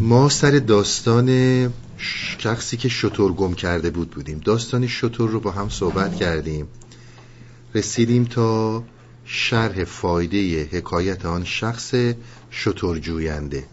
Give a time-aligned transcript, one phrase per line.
[0.00, 1.28] ما سر داستان
[2.38, 4.40] شخصی که شطور گم کرده بود بودیم.
[4.44, 6.68] داستان شطور رو با هم صحبت کردیم.
[7.74, 8.84] رسیدیم تا
[9.24, 11.94] شرح فایده حکایت آن شخص
[12.50, 13.64] شطور جوینده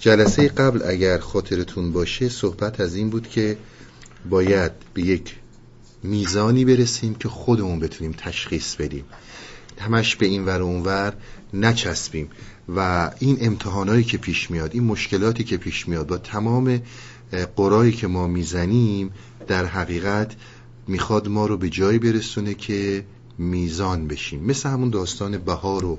[0.00, 3.56] جلسه قبل اگر خاطرتون باشه صحبت از این بود که
[4.30, 5.36] باید به یک
[6.02, 9.04] میزانی برسیم که خودمون بتونیم تشخیص بدیم.
[9.78, 11.12] همش به این ور اونور
[11.54, 12.30] نچسبیم.
[12.68, 16.82] و این امتحانایی که پیش میاد این مشکلاتی که پیش میاد با تمام
[17.56, 19.10] قرایی که ما می‌زنیم
[19.46, 20.36] در حقیقت
[20.88, 23.04] می‌خواد ما رو به جایی برسونه که
[23.38, 24.44] میزان بشیم.
[24.44, 25.98] مثل همون داستان بهار و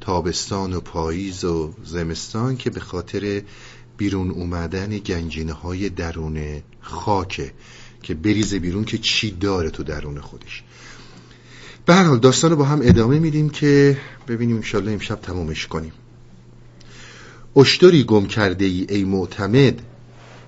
[0.00, 3.42] تابستان و پاییز و زمستان که به خاطر
[3.96, 7.52] بیرون اومدن گنجینه های درون خاکه
[8.02, 10.62] که بریزه بیرون که چی داره تو درون خودش.
[11.86, 15.92] به هر حال داستان رو با هم ادامه میدیم که ببینیم انشالله امشب تمومش کنیم.
[17.56, 19.82] اشتری گم کرده ای ای معتمد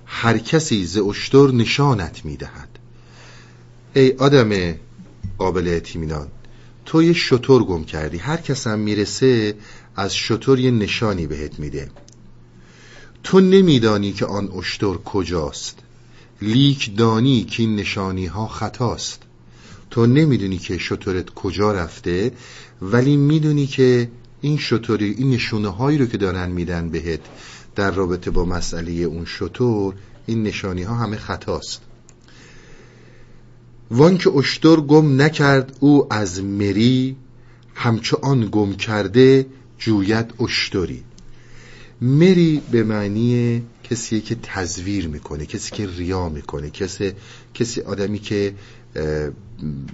[0.06, 2.68] هر کسی ز اشتر نشانت می‌دهد.
[3.94, 4.74] ای آدم
[5.38, 6.28] قابل اطمینان
[6.84, 9.54] تو یه شطور گم کردی هر کس هم می‌رسه
[9.96, 11.90] از شطور یه نشانی بهت میده.
[13.22, 15.78] تو نمیدانی که آن اشتر کجاست
[16.42, 19.22] لیک دانی که این نشانی ها خطاست.
[19.90, 22.32] تو نمی‌دونی که شطورت کجا رفته
[22.82, 27.20] ولی می‌دونی که این شطوری این نشونه هایی رو که دارن میدن بهت
[27.74, 29.94] در رابطه با مسئله اون شطور
[30.26, 31.80] این نشانی ها همه خطاست.
[33.90, 37.16] وان که اشتر گم نکرد او از مری
[37.74, 39.46] همچو آن گم کرده
[39.78, 41.02] جوید اشتری.
[42.00, 47.12] مری به معنی کسی که تزویر می‌کنه کسی که ریا می‌کنه کسی
[47.54, 48.54] کسی آدمی که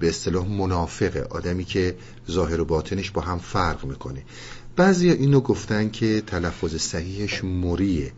[0.00, 1.96] به اصطلاح منافقه آدمی که
[2.30, 4.22] ظاهر و باطنش با هم فرق می‌کنه.
[4.76, 8.12] بعضی اینو گفتن که تلفظ صحیحش مریه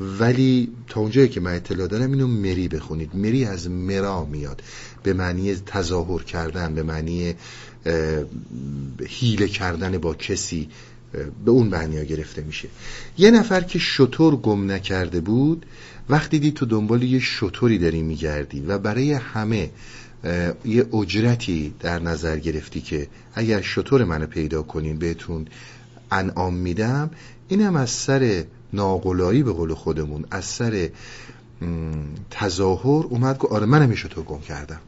[0.00, 3.16] ولی تا اونجایی که من اطلاع دارم اینو مری بخونید.
[3.16, 4.62] مری از مرا میاد.
[5.02, 7.34] به معنی تظاهر کردن به معنی
[9.08, 10.68] حیله کردن با کسی
[11.44, 12.68] به اون معنی گرفته میشه.
[13.18, 15.66] یه نفر که شطور گم نکرده بود
[16.08, 19.70] وقتی دید تو دنبال یه شطوری داری میگردی و برای همه
[20.64, 25.46] یه اجرتی در نظر گرفتی که اگر شطور منو پیدا کنین بهتون
[26.10, 27.10] انعام میدم
[27.48, 30.90] اینم از سر ناقلایی به قول خودمون از سر
[32.30, 34.80] تظاهر اومد که آره منم شطور گم کردم.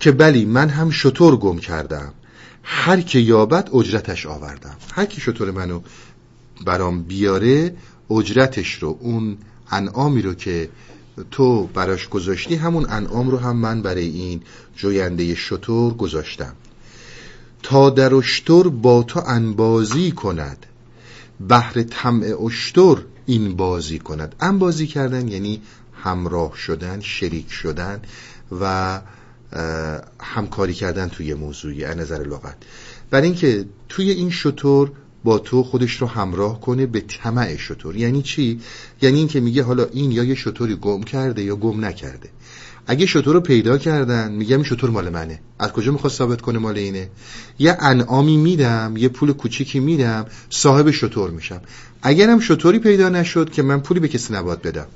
[0.00, 2.12] که بلی من هم شطور گم کردم.
[2.62, 4.76] هر که یابد اجرتش آوردم.
[4.92, 5.80] هر کی شطور منو
[6.64, 7.74] برام بیاره
[8.10, 9.38] اجرتش رو اون
[9.70, 10.68] انعامی رو که
[11.30, 14.42] تو براش گذاشتی همون انعام رو هم من برای این
[14.76, 16.52] جوینده شطور گذاشتم.
[17.62, 20.66] تا در اشتر با تو انبازی کند.
[21.40, 24.34] بهر طمع اشتر این بازی کند.
[24.40, 25.62] انبازی کردن یعنی
[26.02, 28.00] همراه شدن شریک شدن
[28.60, 29.00] و
[30.20, 32.56] همکاری کردن توی موضوعی از نظر لغت.
[33.10, 34.92] برای اینکه توی این شطور
[35.24, 37.96] با تو خودش رو همراه کنه به طمع شطور.
[37.96, 38.60] یعنی چی؟
[39.02, 42.28] یعنی اینکه میگه حالا این یا یه شطوری گم کرده یا گم نکرده.
[42.86, 45.40] اگه شطور رو پیدا کردن میگم این شطور مال منه.
[45.58, 47.08] از کجا می‌خواد ثابت کنه مال اینه؟
[47.58, 51.60] یه انعامی میدم یه پول کوچیکی میدم صاحب شطور میشم.
[52.02, 54.86] اگرم شطوری پیدا نشد که من پولی به کسی نباید بدم.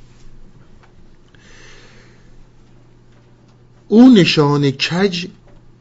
[3.88, 5.26] او نشان کج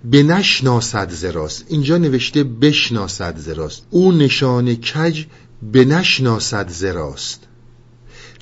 [0.05, 1.65] به نشناسد زراست.
[1.67, 3.83] اینجا نوشته بشناسد زراست.
[3.89, 5.25] او نشان کج
[5.71, 7.43] به نشناسد زراست.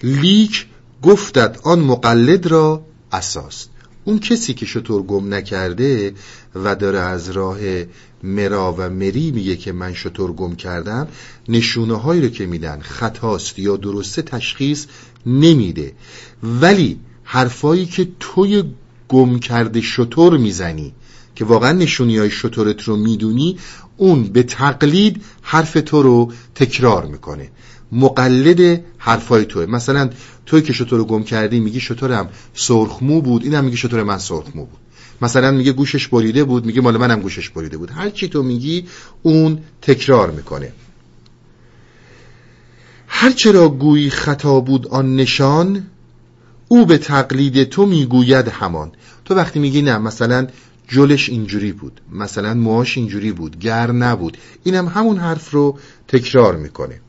[0.03, 0.67] لیک
[1.01, 3.67] گفتد آن مقلد را اساس
[4.05, 6.13] اون کسی که شطور گم نکرده
[6.55, 7.57] و داره از راه
[8.23, 11.07] مرا و مری میگه که من شطور گم کردم
[11.49, 14.85] نشونه هایی رو که میدن خطاست یا درسته تشخیص
[15.25, 15.93] نمیده.
[16.43, 18.63] ولی حرفایی که توی
[19.07, 20.93] گم کرده شطور می‌زنی
[21.35, 23.57] که واقعا نشونی های شطورت رو می‌دونی
[23.97, 27.49] اون به تقلید حرف تو رو تکرار می‌کنه.
[27.91, 29.65] مقلد حرفای توه.
[29.65, 30.09] مثلا
[30.45, 34.65] توی که شطور رو گم کردی میگی شطورم سرخمو بود اینم میگی شطور من سرخمو
[34.65, 34.79] بود.
[35.21, 37.91] مثلا میگه گوشش بریده بود میگه مال منم گوشش بریده بود.
[37.91, 38.87] هر چی تو میگی
[39.23, 40.71] اون تکرار می‌کنه.
[43.07, 45.83] هر چرا گویی خطا بود آن نشان
[46.67, 48.91] او به تقلید تو می‌گوید همان.
[49.25, 50.47] تو وقتی میگی نه مثلا
[50.87, 52.01] جلش اینجوری بود.
[52.11, 53.59] مثلا موهاش اینجوری بود.
[53.59, 54.37] گر نبود.
[54.63, 57.01] اینم همون حرف رو تکرار می‌کنه.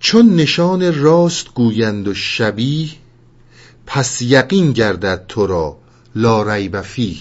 [0.00, 2.88] چون نشان راست گویند و شبیه
[3.86, 5.76] پس یقین گردد تو را
[6.14, 7.16] لا ریب فیه.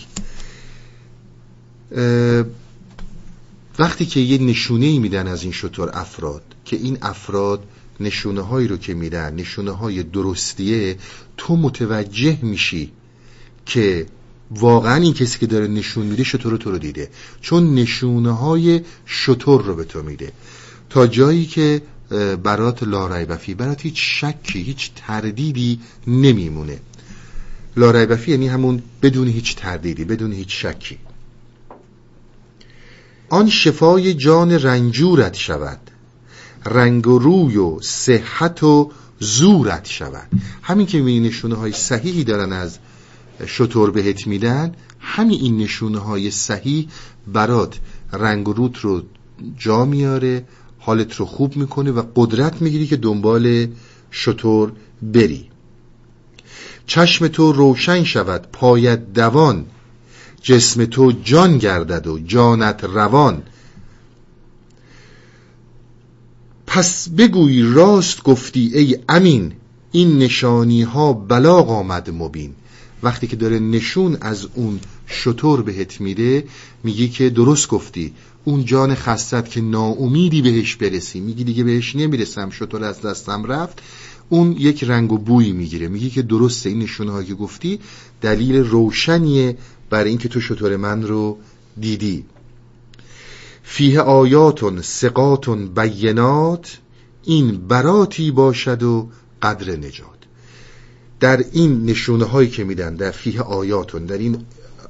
[3.80, 7.64] وقتی که یه نشونه ای میدن از این شطور افراد که این افراد
[8.00, 10.98] نشونه هایی رو که میدن نشونه های درستیه
[11.38, 12.92] تو متوجه میشی
[13.66, 14.06] که
[14.52, 17.10] واقعا این کسی که داره نشون میده شطور رو تو رو دیده.
[17.42, 20.32] چون نشونه های شطور رو به تو میده.
[20.90, 21.82] تا جایی که
[22.44, 26.80] برات لاریبفی برات هیچ شکی هیچ تردیدی نمیمونه.
[27.78, 30.98] لاریبفی یعنی همون بدون هیچ تردیدی بدون هیچ شکی.
[33.30, 35.80] آن شفای جان رنجورت شود.
[36.66, 40.28] رنگ و روی و صحت و زورت شود.
[40.62, 42.78] همین که می نشونه های صحیحی دارن از
[43.48, 46.88] شطور بهت میدن همین این نشونه های صحیح
[47.28, 47.80] برات
[48.14, 49.02] رنگ و روت رو
[49.58, 50.46] جا میاره
[50.80, 53.68] حالت رو خوب می‌کنه و قدرت می‌گیری که دنبال
[54.12, 54.72] شطور
[55.02, 55.50] بری.
[56.88, 59.66] چشم تو روشن شود پایت دوان
[60.42, 63.44] جسم تو جان گردد و جانت روان.
[66.68, 69.54] پس بگوی راست گفتی ای امین
[69.92, 72.56] این نشانی ها بلاغ آمد مبین.
[73.04, 76.46] وقتی که داره نشون از اون شطور بهت میده
[76.84, 78.14] میگی که درست گفتی.
[78.44, 81.20] اون جان خستت که ناامیدی بهش برسی.
[81.20, 83.82] میگی دیگه بهش نمی‌رسم شطور از دستم رفت.
[84.30, 85.88] اون یک رنگ و بوی می‌گیره.
[85.88, 87.80] میگی که درسته این نشونه که گفتی
[88.22, 89.58] دلیل روشنیه
[89.90, 91.38] برای اینکه تو شطور من رو
[91.80, 92.26] دیدی.
[93.64, 96.80] فیه آیاتون سقاتون بینات
[97.24, 99.10] این براتی باشد و
[99.42, 100.13] قدر نجات.
[101.24, 104.38] در این نشونه هایی که میدن در فیه آیاتون در این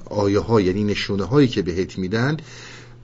[0.05, 2.37] آیه ها یعنی نشونه هایی که بهت میدن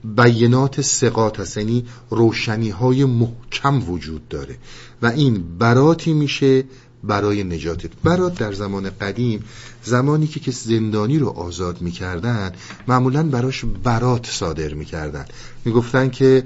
[0.04, 4.56] بینات سقات هست یعنی روشنی های محکم وجود داره.
[5.02, 6.64] و این براتی میشه
[7.04, 7.90] برای نجاتت.
[8.04, 9.44] برات در زمان قدیم
[9.84, 12.52] زمانی که کس زندانی رو آزاد می‌کردن
[12.88, 15.24] معمولا براش برات صادر می‌کردن.
[15.64, 16.44] می‌گفتن که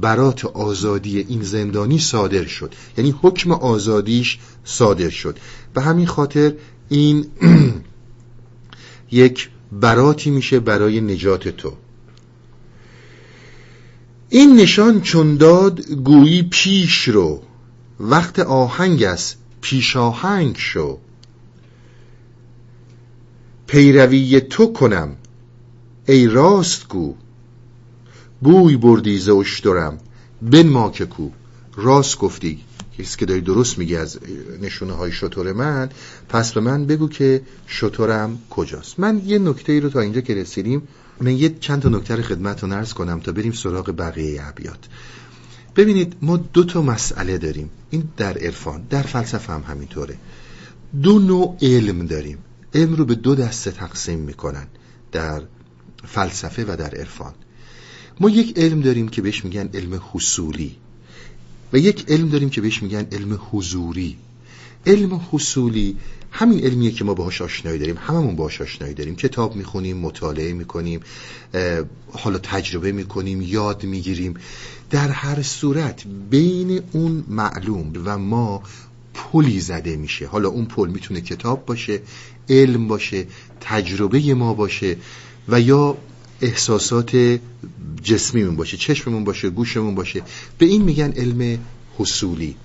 [0.00, 2.74] برات آزادی این زندانی صادر شد.
[2.98, 5.38] یعنی حکم آزادیش صادر شد.
[5.74, 6.52] به همین خاطر
[6.88, 7.26] این
[9.10, 11.72] یک براتی میشه برای نجات تو.
[14.28, 17.42] این نشان چون داد گویی پیش رو.
[18.00, 20.98] وقت آهنگ است پیش آهنگ شو.
[23.66, 25.16] پیروی تو کنم
[26.08, 27.14] ای راست گو.
[28.40, 29.98] بوی بردی ز اشترم
[30.42, 31.28] بن ما که کو
[31.76, 32.58] راست گفتی.
[32.98, 34.18] کسی که داری درست میگی از
[34.60, 35.90] نشونه های شطور من
[36.28, 39.00] پس به من بگو که شطورم کجاست.
[39.00, 40.82] من یه نکته ای رو تا اینجا که رسیدیم
[41.20, 44.78] من یه چند تا نکته خدمت رو نرس کنم تا بریم سراغ بقیه ابیات.
[45.76, 47.70] ببینید ما دو تا مسئله داریم.
[47.90, 50.16] این در عرفان در فلسفه هم همینطوره.
[51.02, 52.38] دو نوع علم داریم.
[52.74, 54.66] علم رو به دو دسته تقسیم می‌کنن
[55.12, 55.42] در
[56.04, 57.34] فلسفه و در عرفان.
[58.20, 60.76] ما یک علم داریم که بهش میگن علم حصولی
[61.72, 64.16] و یک علم داریم که بهش میگن علم حضوری.
[64.86, 65.96] علم حصولی
[66.30, 69.16] همین علمیه که ما باهاش آشنایی داریم هممون باهاش آشنایی داریم.
[69.16, 71.00] کتاب می‌خونیم مطالعه می‌کنیم
[72.12, 74.34] حالا تجربه می‌کنیم یاد می‌گیریم.
[74.90, 78.62] در هر صورت بین اون معلوم و ما
[79.14, 80.26] پلی زده میشه.
[80.26, 82.00] حالا اون پل می‌تونه کتاب باشه
[82.48, 83.26] علم باشه
[83.60, 84.96] تجربه ما باشه
[85.48, 85.96] و یا
[86.40, 87.40] احساسات
[88.02, 90.22] جسمیمون باشه چشممون باشه گوشمون باشه.
[90.58, 91.58] به این میگن علم
[91.98, 92.56] حصولی.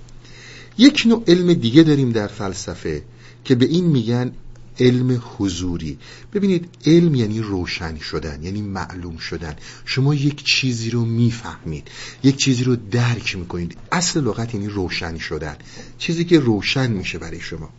[0.78, 3.02] یک نوع علم دیگه داریم در فلسفه
[3.44, 4.32] که به این میگن
[4.80, 5.98] علم حضوری.
[6.32, 9.56] ببینید علم یعنی روشن شدن یعنی معلوم شدن.
[9.84, 11.88] شما یک چیزی رو می‌فهمید
[12.22, 13.76] یک چیزی رو درک می‌کنید.
[13.92, 15.56] اصل لغت یعنی روشن شدن.
[15.98, 17.70] چیزی که روشن میشه برای شما.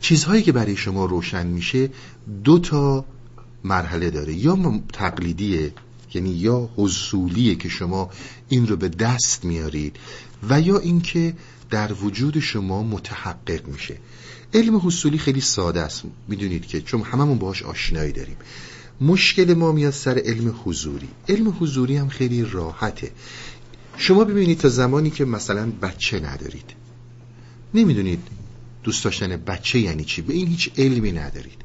[0.00, 1.90] چیزهایی که برای شما روشن میشه
[2.44, 3.04] دو تا
[3.64, 4.34] مرحله داره.
[4.34, 5.72] یا تقلیدیه
[6.14, 8.10] یعنی یا حصولیه که شما
[8.48, 9.96] این رو به دست میارید
[10.48, 11.36] و یا اینکه
[11.70, 13.96] در وجود شما متحقق میشه.
[14.54, 16.02] علم حصولی خیلی ساده است.
[16.28, 18.36] می‌دونید که چون هممون باهاش آشنایی داریم.
[19.00, 21.08] مشکل ما میاد سر علم حضوری.
[21.28, 23.10] علم حضوری هم خیلی راحته.
[23.96, 26.70] شما ببینید تا زمانی که مثلا بچه ندارید.
[27.74, 28.22] نمی‌دونید
[28.82, 31.63] دوست داشتن بچه یعنی چی؟ به این هیچ علمی ندارید.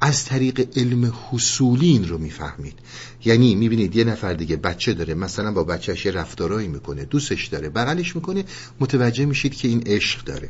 [0.00, 2.74] از طریق علم حصولی این رو می‌فهمید.
[3.24, 8.16] یعنی می‌بینید یه نفر دیگه بچه داره مثلا با بچهش رفتارایی می‌کنه دوستش داره بغلش
[8.16, 8.44] می‌کنه
[8.80, 10.48] متوجه میشید که این عشق داره.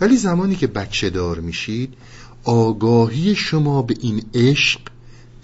[0.00, 1.94] ولی زمانی که بچه دار میشید
[2.44, 4.80] آگاهی شما به این عشق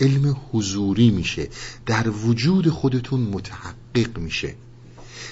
[0.01, 1.49] علم حضوری میشه
[1.87, 4.55] در وجود خودتون متحقق میشه.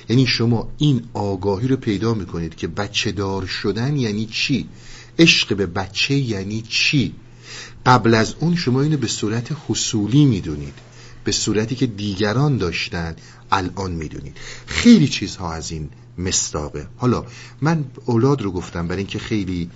[0.08, 4.68] یعنی شما این آگاهی رو پیدا می‌کنید که بچه دار شدن یعنی چی؟
[5.18, 7.14] عشق به بچه یعنی چی؟
[7.86, 10.74] قبل از اون شما اینو به صورت حصولی می‌دونید.
[11.24, 13.16] به صورتی که دیگران داشتن
[13.52, 14.36] الان می‌دونید.
[14.66, 17.24] خیلی چیزها از این مستاقه حالا
[17.60, 19.70] من اولاد رو گفتم برای اینکه خیلی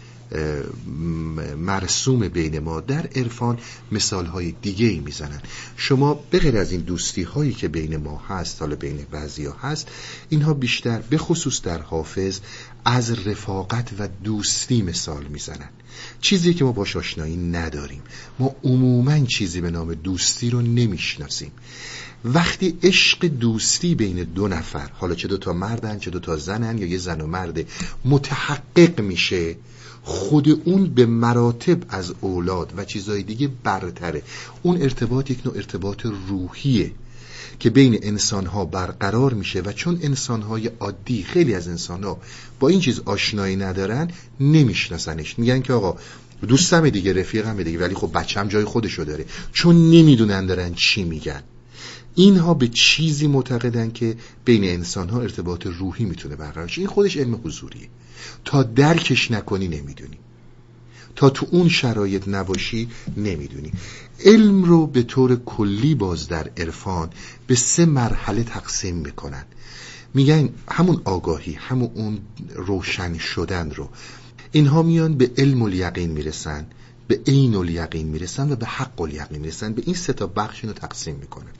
[1.56, 3.58] مرسوم بین ما در عرفان
[3.92, 5.40] مثال های دیگه ای می‌زنن.
[5.76, 9.88] شما بغیر از این دوستی هایی که بین ما هست حالا بین بعضی ها هست
[10.28, 12.40] اینها بیشتر به خصوص در حافظ
[12.84, 15.68] از رفاقت و دوستی مثال می‌زنن.
[16.20, 18.02] چیزی که ما باش آشنایی نداریم.
[18.38, 21.50] ما عموما چیزی به نام دوستی رو نمی‌شناسیم.
[22.24, 26.78] وقتی عشق دوستی بین دو نفر حالا چه دو تا مردن چه دو تا زنن
[26.78, 27.66] یا یه زن و مرده
[28.04, 29.56] متحقق میشه
[30.02, 34.22] خود اون به مراتب از اولاد و چیزهای دیگه برتره.
[34.62, 36.92] اون ارتباط یک نوع ارتباط روحیه.
[37.58, 42.18] که بین انسانها برقرار میشه و چون انسانهای عادی خیلی از انسانها
[42.60, 44.10] با این چیز آشنایی ندارن
[44.40, 45.38] نمیشناسنش.
[45.38, 45.98] میگن که آقا
[46.48, 49.24] دوستم دیگه رفیقم دیگه ولی خب بچم جای خودشو داره.
[49.52, 51.42] چون نمی‌دونن دارن چی میگن.
[52.14, 56.80] اینها به چیزی معتقدن که بین انسان ها ارتباط روحی می‌تونه برقرار شه.
[56.80, 57.88] این خودش علم حضوریه.
[58.44, 60.18] تا درکش نکنی نمی‌دونی.
[61.16, 63.72] تا تو اون شرایط نباشی نمی‌دونی.
[64.24, 67.10] علم رو به طور کلی باز در عرفان
[67.46, 69.44] به سه مرحله تقسیم می‌کنن.
[70.14, 72.18] میگن همون آگاهی همون اون
[72.54, 73.88] روشن شدن رو.
[74.52, 76.66] اینها میان به علم الیقین می‌رسن
[77.08, 79.72] به عین الیقین می‌رسن و به حق الیقین می‌رسن.
[79.72, 81.52] به این سه تا بخش رو تقسیم می‌کنن.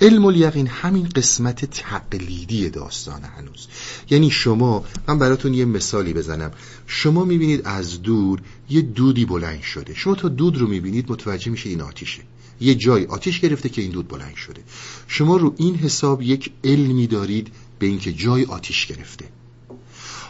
[0.00, 3.66] علم الیقین همین قسمت تقلیدی داستان هنوز.
[4.10, 6.50] یعنی شما من براتون یه مثالی بزنم.
[6.86, 9.94] شما می‌بینید از دور یه دودی بلند شده.
[9.94, 12.22] شما تا دود رو می‌بینید متوجه میشه این آتیشه.
[12.60, 14.62] یه جای آتیش گرفته که این دود بلند شده.
[15.08, 19.24] شما رو این حساب یک علمی دارید به اینکه جای آتیش گرفته.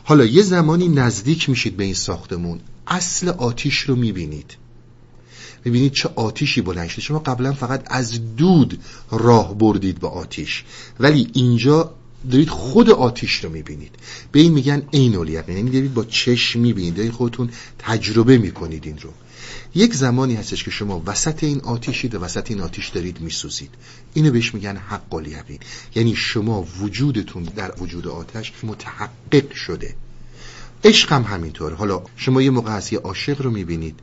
[0.05, 4.57] حالا یه زمانی نزدیک میشید به این ساختمون اصل آتیش رو می‌بینید.
[5.65, 7.03] ببینید چه آتیشی بلند شده.
[7.03, 8.79] شما قبلا فقط از دود
[9.11, 10.65] راه بردید به آتیش.
[11.01, 11.95] ولی اینجا
[12.31, 13.95] دارید خود آتیش رو می‌بینید.
[14.33, 15.57] به این میگن عین الیقین.
[15.57, 16.95] یعنی دارید با چشم می‌بینید.
[16.95, 19.11] دارید خودتون تجربه می‌کنید این رو.
[19.75, 23.71] یک زمانی هستش که شما وسط این آتیشید و وسط این آتیش دارید میسوزید.
[24.15, 25.59] اینو بهش میگن حق الیقین.
[25.95, 29.95] یعنی شما وجودتون در وجود آتش متحقق شده.
[30.85, 31.75] عشق هم همینطور.
[31.75, 34.01] حالا شما یه موقع هست یه عاشق رو می‌بینید.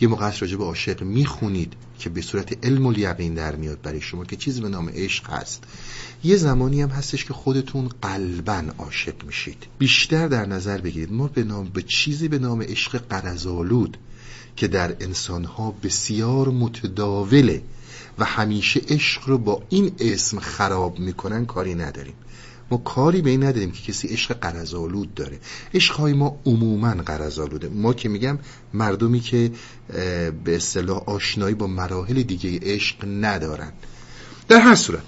[0.00, 4.00] یه موقع از راجب عاشق می‌خونید که به صورت علم و یقین در میاد برای
[4.00, 5.62] شما که چیزی به نام عشق هست.
[6.24, 9.66] یه زمانی هم هستش که خودتون قلبا عاشق میشید.
[9.78, 11.12] بیشتر در نظر بگیرید.
[11.12, 13.96] ما به نام به چیزی به نام عشق قرزالود
[14.56, 17.62] که در انسانها بسیار متداوله
[18.18, 22.14] و همیشه عشق رو با این اسم خراب می‌کنن کاری نداریم.
[22.70, 25.38] ما کاری به این نداریم که کسی عشق قرضالود داره.
[25.74, 28.38] عشقهای ما عموما قرضالوده ما که میگم
[28.74, 29.52] مردمی که
[30.44, 33.72] به اصطلاح آشنایی با مراحل دیگه عشق ندارن.
[34.48, 35.02] در هر صورت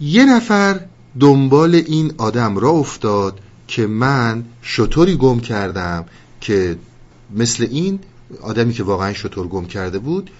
[0.00, 0.80] یه نفر
[1.20, 6.04] دنبال این آدم را افتاد که من شطوری گم کردم
[6.40, 6.78] که
[7.30, 7.98] مثل این
[8.40, 10.30] آدمی که واقعا شطور گم کرده بود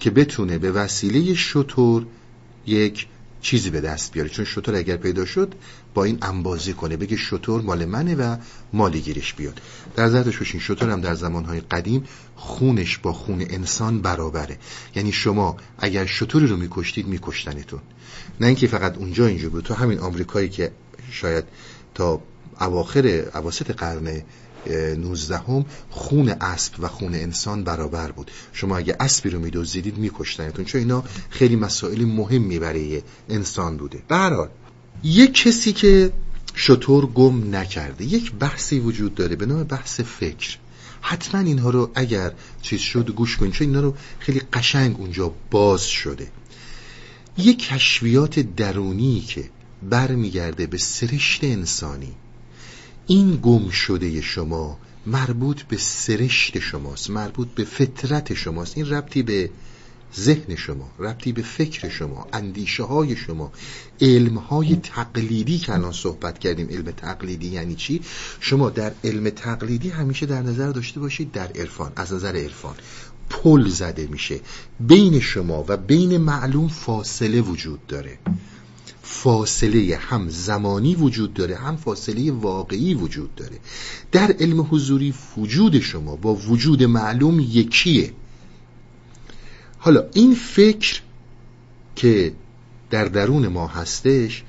[0.00, 2.06] که بتونه به وسیله شطور
[2.66, 3.06] یک
[3.40, 4.28] چیزی به دست بیاره.
[4.28, 5.54] چون شطور اگر پیدا شد
[5.94, 8.36] با این انبازی کنه بگه شطور مال منه و
[8.72, 9.60] مالی گیرش بیاد.
[9.96, 12.04] در زردش بشین شطور هم در زمانهای قدیم
[12.36, 14.58] خونش با خون انسان برابره.
[14.94, 17.80] یعنی شما اگر شطوری رو میکشتید میکشتنتون.
[18.40, 20.70] نه اینکه فقط اونجا اینجا بود تو همین آمریکایی که
[21.10, 21.44] شاید
[21.94, 22.22] تا
[22.60, 24.22] اواخر اواسط قرن
[24.96, 28.30] نوزدهم خون اسب و خون انسان برابر بود.
[28.52, 34.02] شما اگه اسبی رو میدوزیدید میکشتنتون چون اینا خیلی مسائل مهمی برای انسان بوده.
[34.08, 34.48] به
[35.02, 36.12] یک کسی که
[36.54, 40.56] شطور گم نکرده یک بحثی وجود داره به نام بحث فکر.
[41.00, 45.84] حتما اینها رو اگر چیز شد گوش کنید چون اینا رو خیلی قشنگ اونجا باز
[45.84, 46.28] شده.
[47.38, 49.50] یک کشفیات درونی که
[49.82, 52.14] برمیگرده به سرشت انسانی.
[53.06, 58.76] این گم شده شما مربوط به سرشت شماست مربوط به فطرت شماست.
[58.76, 59.50] این ربطی به
[60.16, 63.52] ذهن شما ربطی به فکر شما اندیشه های شما
[64.00, 66.68] علم های تقلیدی که الان صحبت کردیم.
[66.68, 68.00] علم تقلیدی یعنی چی؟
[68.40, 72.74] شما در علم تقلیدی همیشه در نظر داشته باشید در عرفان از نظر عرفان.
[73.30, 74.40] پل زده میشه.
[74.80, 78.18] بین شما و بین معلوم فاصله وجود داره.
[79.02, 83.58] فاصله هم زمانی وجود داره هم فاصله واقعی وجود داره.
[84.12, 88.12] در علم حضوری وجود شما با وجود معلوم یکیه.
[89.78, 91.00] حالا این فکر
[91.96, 92.32] که
[92.90, 94.42] در درون ما هستش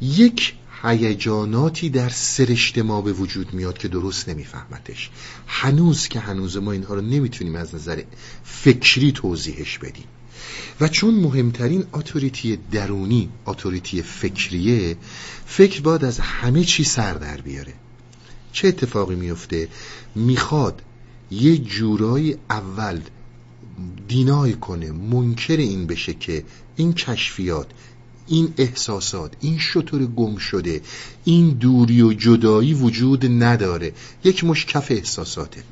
[0.00, 5.10] یک هیجاناتی در سرشت ما به وجود میاد که درست نمیفهمتش.
[5.46, 8.02] هنوز که هنوز ما اینها رو نمی‌تونیم از نظر
[8.44, 10.04] فکری توضیحش بدیم.
[10.80, 14.96] و چون مهمترین اتوریتی درونی اتوریتی فکریه
[15.46, 17.74] فکر باید از همه چی سر در بیاره.
[18.52, 19.68] چه اتفاقی میفته
[20.14, 20.82] می‌خواد
[21.30, 23.00] یه جورایی اول
[24.08, 26.44] دینای کنه منکر این بشه که
[26.76, 27.66] این کشفیات
[28.28, 30.80] این احساسات این شطور گم شده
[31.24, 33.92] این دوری و جدایی وجود نداره.
[34.24, 35.62] یک مشکف احساساته.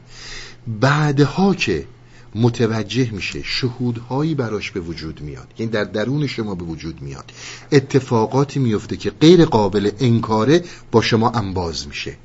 [0.81, 1.87] بعدها که
[2.35, 7.33] متوجه میشه شهودهایی براش به وجود میاد یعنی در درون شما به وجود میاد
[7.73, 12.17] اتفاقاتی میفته که غیر قابل انکاره با شما انباز میشه.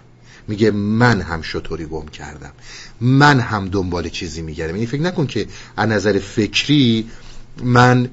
[0.47, 2.51] میگه من هم شطوری گم کردم.
[3.01, 4.75] من هم دنبال چیزی میگردم.
[4.75, 5.47] یعنی فکر نکن که
[5.77, 7.07] از نظر فکری
[7.63, 8.09] من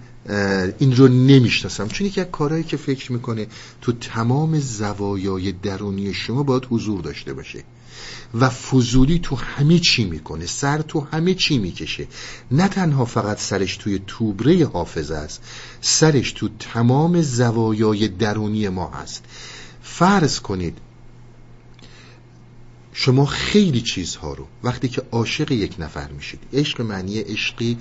[0.79, 1.89] این رو نمی‌شناسم.
[1.89, 3.47] چون از کارهایی که فکر می‌کنه
[3.81, 7.65] تو تمام زوایای درونی شما باید حضور داشته باشه
[8.35, 10.47] و فضولی تو همه چی می‌کنه.
[10.47, 12.07] سر تو همه چی می‌کشه.
[12.51, 15.43] نه تنها فقط سرش توی توبره حافظه است
[15.81, 19.25] سرش تو تمام زوایای درونی ما هست.
[19.83, 20.79] فرض کنید
[22.93, 27.79] شما خیلی چیزها رو وقتی که عاشق یک نفر میشید عشق معنی عشقی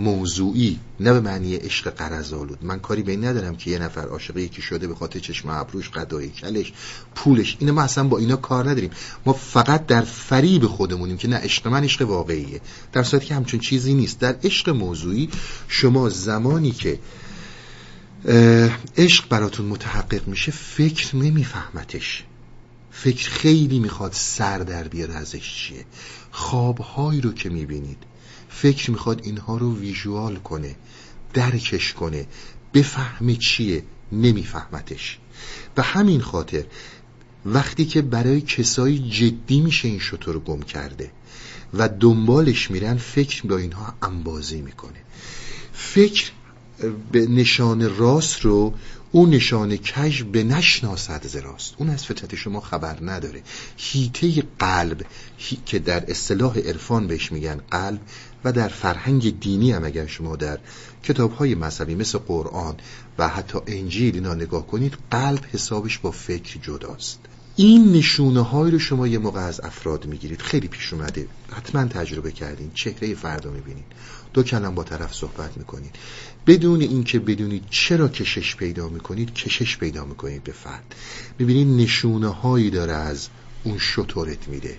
[0.00, 4.36] موضوعی نه به معنی عشق قرضالود من کاری به این ندارم که یه نفر عاشق
[4.36, 6.72] یکی شده به خاطر چشم ابروش قدای کلش
[7.14, 7.56] پولش.
[7.60, 8.90] اینو ما اصلا با اینا کار نداریم.
[9.26, 12.60] ما فقط در فریب خودمونیم که نه عشق من عشق واقعیه.
[12.92, 14.18] در صورتی که همچون چیزی نیست.
[14.18, 15.28] در عشق موضوعی
[15.68, 16.98] شما زمانی که
[18.96, 22.24] عشق براتون متحقق میشه فکر نمیفهمتش.
[22.90, 25.84] فکر خیلی می‌خواد سر در بیاره ازش چیه.
[26.30, 28.09] خوابهایی رو که می‌بینید.
[28.50, 30.76] فکر می‌خواد اینها رو ویژوال کنه
[31.34, 32.26] درکش کنه
[32.74, 35.18] بفهمه چیه نمیفهمتش.
[35.74, 36.64] به همین خاطر
[37.44, 41.10] وقتی که برای کسایی جدی میشه این شطور گم کرده
[41.74, 44.98] و دنبالش میرن فکر با اینها انبازی می‌کنه.
[45.72, 46.30] فکر
[47.12, 48.74] به نشان راست رو
[49.12, 51.74] اون نشان کج به نشناسد ز راست.
[51.78, 53.42] اون از فطرت شما خبر نداره.
[53.76, 55.06] هیته قلب
[55.66, 58.00] که در اصطلاح عرفان بهش میگن قلب
[58.44, 60.58] و در فرهنگ دینی هم اگر شما در
[61.02, 62.74] کتاب های مذهبی مثل قرآن
[63.18, 67.18] و حتی انجیل اینا نگاه کنید قلب حسابش با فکر جداست.
[67.56, 70.42] این نشونه های رو شما یه موقع از افراد می‌گیرید.
[70.42, 71.26] خیلی پیش اومده.
[71.50, 73.84] حتما تجربه کردین چهره فردا می‌بینید
[74.32, 75.94] دو کلم با طرف صحبت می‌کنید
[76.46, 80.94] بدون اینکه بدونید چرا کشش پیدا می‌کنید کشش پیدا می‌کنید به فرد.
[81.38, 83.28] می‌بینید نشونه هایی داره از
[83.64, 84.78] اون شطورت میده.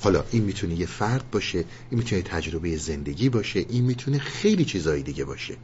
[0.00, 5.02] حالا این می‌تونه یه فرد باشه این می‌تونه تجربه زندگی باشه این می‌تونه خیلی چیزایی
[5.02, 5.56] دیگه باشه.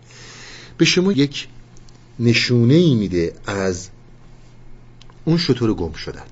[0.79, 1.49] به شما یک
[2.21, 3.89] نشونه ای میده از
[5.25, 6.31] اون شطور گم شدت.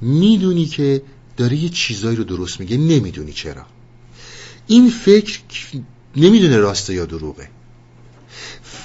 [0.00, 1.02] می‌دونی که
[1.36, 3.66] داره یه چیزایی رو درست میگه نمی‌دونی چرا.
[4.66, 5.40] این فکر
[6.16, 7.48] نمی‌دونه راسته یا دروغه.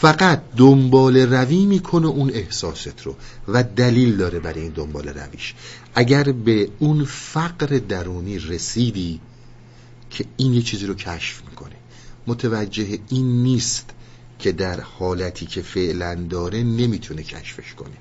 [0.01, 3.15] فقط دنبال روی می‌کنه اون احساست رو
[3.47, 5.53] و دلیل داره برای این دنبال رویش.
[5.95, 9.19] اگر به اون فقر درونی رسیدی
[10.09, 11.75] که این یه چیزی رو کشف می‌کنه.
[12.27, 13.89] متوجه این نیست
[14.39, 17.95] که در حالتی که فعلا داره نمی‌تونه کشفش کنه.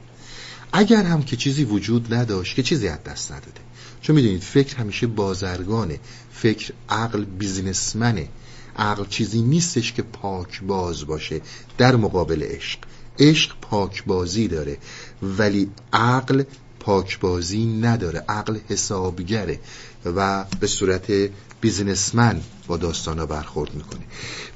[0.72, 3.60] اگر هم که چیزی وجود نداشت که چیزی از دست نداده.
[4.00, 6.00] چون می‌دونید فکر همیشه بازرگانه.
[6.32, 8.28] فکر عقل بیزینسمنه.
[8.76, 11.40] عقل چیزی نیستش که پاک باز باشه
[11.78, 12.78] در مقابل عشق.
[13.18, 14.78] عشق پاک بازی داره
[15.22, 16.42] ولی عقل
[16.80, 18.24] پاکبازی نداره.
[18.28, 19.60] عقل حسابگره
[20.04, 21.12] و به صورت
[21.60, 24.00] بیزنسمن با داستانا برخورد می‌کنه.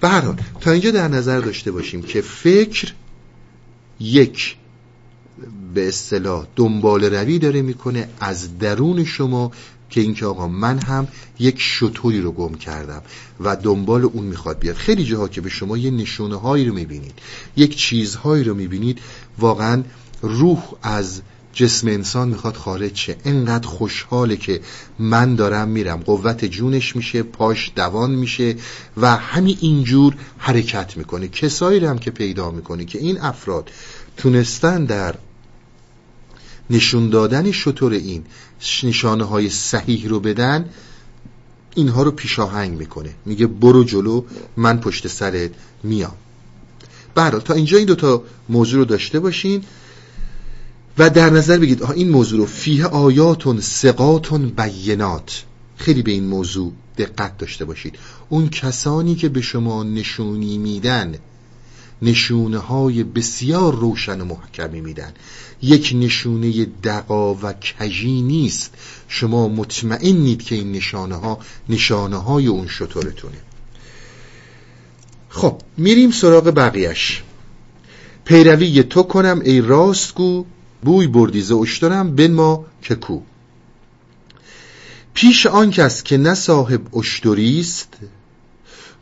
[0.01, 2.93] به هر حال تا اینجا در نظر داشته باشیم که فکر
[4.01, 4.57] یک
[5.75, 9.53] به اصطلاح دنبال روی داره می‌کنه از درون شما
[9.91, 13.03] که اینکه آقا من هم یک شطوری رو گم کردم
[13.41, 14.77] و دنبال اون می‌خواد بیاد.
[14.77, 17.15] خیلی جاها که به شما یه نشونه هایی رو می‌بینید
[17.57, 18.99] یک چیزهایی رو می‌بینید
[19.39, 19.83] واقعا
[20.23, 21.21] روح از
[21.53, 23.17] جسم انسان می‌خواد خارج شه.
[23.25, 24.61] انقدر خوشحاله که
[24.99, 26.01] من دارم میرم.
[26.01, 28.57] قوت جونش میشه پاش دوان میشه
[28.97, 31.29] و همین اینجور حرکت می‌کنه.
[31.29, 33.71] کسایی هم که پیدا می‌کنه که این افراد
[34.17, 35.15] تونستن در
[36.71, 38.25] نشون دادن شطور این
[38.83, 40.69] نشانه های صحیح رو بدن
[41.75, 43.15] اینها رو پیشاهنگ می‌کنه.
[43.27, 44.25] میگه برو جلو
[44.57, 45.51] من پشت سرت
[45.83, 46.15] میام.
[47.15, 49.65] برای تا اینجا این دوتا موضوع رو داشته باشین
[50.99, 55.45] و در نظر بگید این موضوع رو فیه آیاتون سقاتون بینات.
[55.77, 57.99] خیلی به این موضوع دقت داشته باشید.
[58.29, 61.15] اون کسانی که به شما نشونی میدن
[62.03, 65.13] نشونه های بسیار روشن و محکمی میدن.
[65.63, 68.75] یک نشونه دقا و کجی نیست.
[69.09, 73.39] شما مطمئنید که این نشانه ها نشانه های اون شطورتونه.
[75.29, 77.23] خب میریم سراغ بقیهش
[78.25, 80.45] پیروی تو کنم ای راستگو
[80.83, 83.21] بوی بردیزه اشترم بن ما که کو.
[85.15, 87.95] پیش آن کس که نه صاحب اشتریست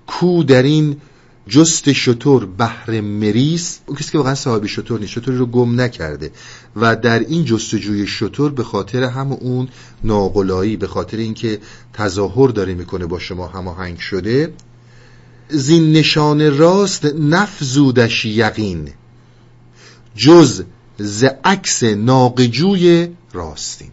[0.06, 1.00] کو در این
[1.48, 6.30] جست شطور بهر مریست اون کسی که واقعا صاحب شطور نیست شطوری رو گم نکرده.
[6.76, 9.68] و در این جستجوی شطور به خاطر هم اون
[10.04, 11.60] ناقلایی به خاطر اینکه
[11.92, 14.52] تظاهر داره می‌کنه با شما هماهنگ شده
[15.48, 18.88] زین نشان راست نفزودش یقین.
[20.16, 20.62] جز
[20.98, 23.90] ز عکس ناقجوی راستین.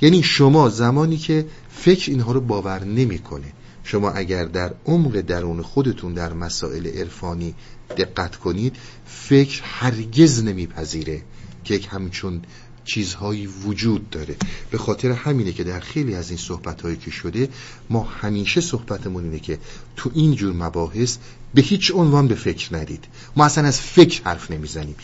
[0.00, 3.52] یعنی شما زمانی که فکر اینها رو باور نمی‌کنه
[3.84, 7.54] شما اگر در عمق درون خودتون در مسائل عرفانی
[7.96, 11.22] دقت کنید فکر هرگز نمیپذیره
[11.64, 12.42] که یک همچون
[12.84, 14.36] چیزهایی وجود داره.
[14.70, 17.48] به خاطر همینه که در خیلی از این صحبت هایی که شده
[17.90, 19.58] ما همیشه صحبتمون اینه که
[19.96, 21.16] تو این جور مباحث
[21.54, 23.04] به هیچ عنوان به فکر ندید.
[23.36, 24.94] ما اصلا از فکر حرف نمی‌زنیم.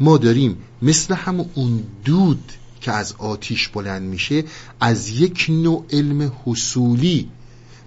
[0.00, 4.44] ما داریم مثل هم اون دود که از آتیش بلند میشه
[4.80, 7.28] از یک نوع علم حصولی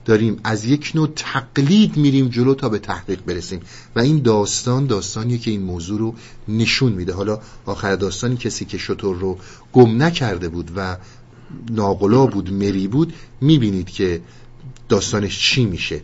[0.06, 0.40] داریم.
[0.44, 3.60] از یک نوع تقلید میریم جلو تا به تحقیق برسیم.
[3.96, 6.16] و این داستان داستانیه که این موضوع رو
[6.48, 7.14] نشون میده.
[7.14, 9.38] حالا آخر داستانی کسی که شطور رو
[9.74, 10.98] گم نکرده بود و
[11.70, 14.22] ناقلا بود مری بود می‌بینید که
[14.90, 16.02] داستانش چی میشه.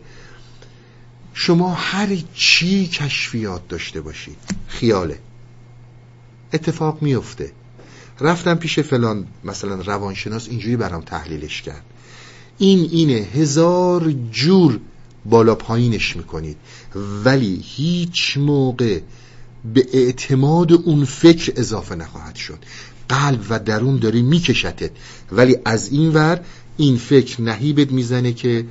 [1.34, 4.36] شما هر چی کشفیات داشته باشید
[4.68, 5.18] خیاله.
[6.52, 7.52] اتفاق میفته
[8.20, 11.84] رفتم پیش فلان مثلا روانشناس اینجوری برام تحلیلش کرد.
[12.58, 14.80] این اینه هزار جور
[15.24, 16.56] بالا پایینش می‌کنید.
[17.24, 19.00] ولی هیچ موقع
[19.74, 22.58] به اعتماد اون فکر اضافه نخواهد شد.
[23.08, 24.90] قلب و درون داره میکشتت.
[25.32, 26.40] ولی از این ور
[26.76, 28.66] این فکر نهیبت می‌زنه که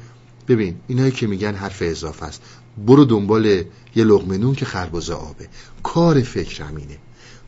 [0.47, 2.41] ببین اینایی که میگن حرف اضافه است.
[2.87, 3.45] برو دنبال
[3.95, 5.47] یه لغمنون که خربزه آبه.
[5.83, 6.97] کار فکر همینه.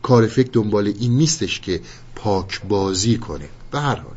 [0.02, 1.82] کار فکر دنبال این نیستش که
[2.16, 3.50] پاک بازی کنه.
[3.72, 4.16] به هر حال.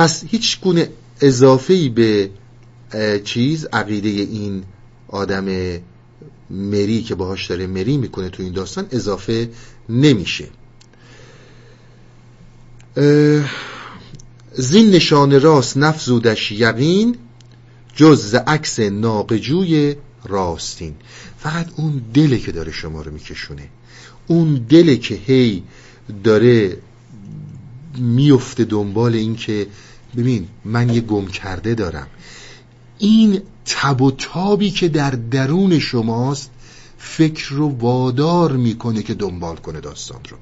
[0.00, 0.88] پس هیچ گونه
[1.20, 2.30] اضافه به
[3.24, 4.62] چیز عقیده این
[5.08, 5.78] آدم
[6.50, 9.50] مری که باهاش داره مری می‌کنه تو این داستان اضافه
[9.88, 10.48] نمیشه.
[14.52, 17.16] زین نشان راست نفزودش یقین
[17.94, 20.94] جز عکس ناقجوی راستین.
[21.38, 23.68] فقط اون دله که داره شما رو میکشونه.
[24.26, 25.62] اون دله که هی
[26.24, 26.76] داره
[27.98, 29.66] میفته دنبال این که
[30.16, 32.06] ببین من یه گم کرده دارم.
[32.98, 36.50] این تب و تابی که در درون شماست
[36.98, 40.36] فکر رو وادار می‌کنه که دنبال کنه داستان رو.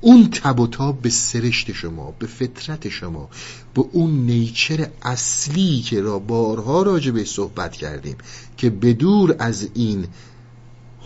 [0.00, 3.28] اون تب و تاب به سرشت شما به فطرت شما
[3.74, 8.16] به اون نیچر اصلی که را بارها راجع به صحبت کردیم
[8.56, 10.06] که بدور از این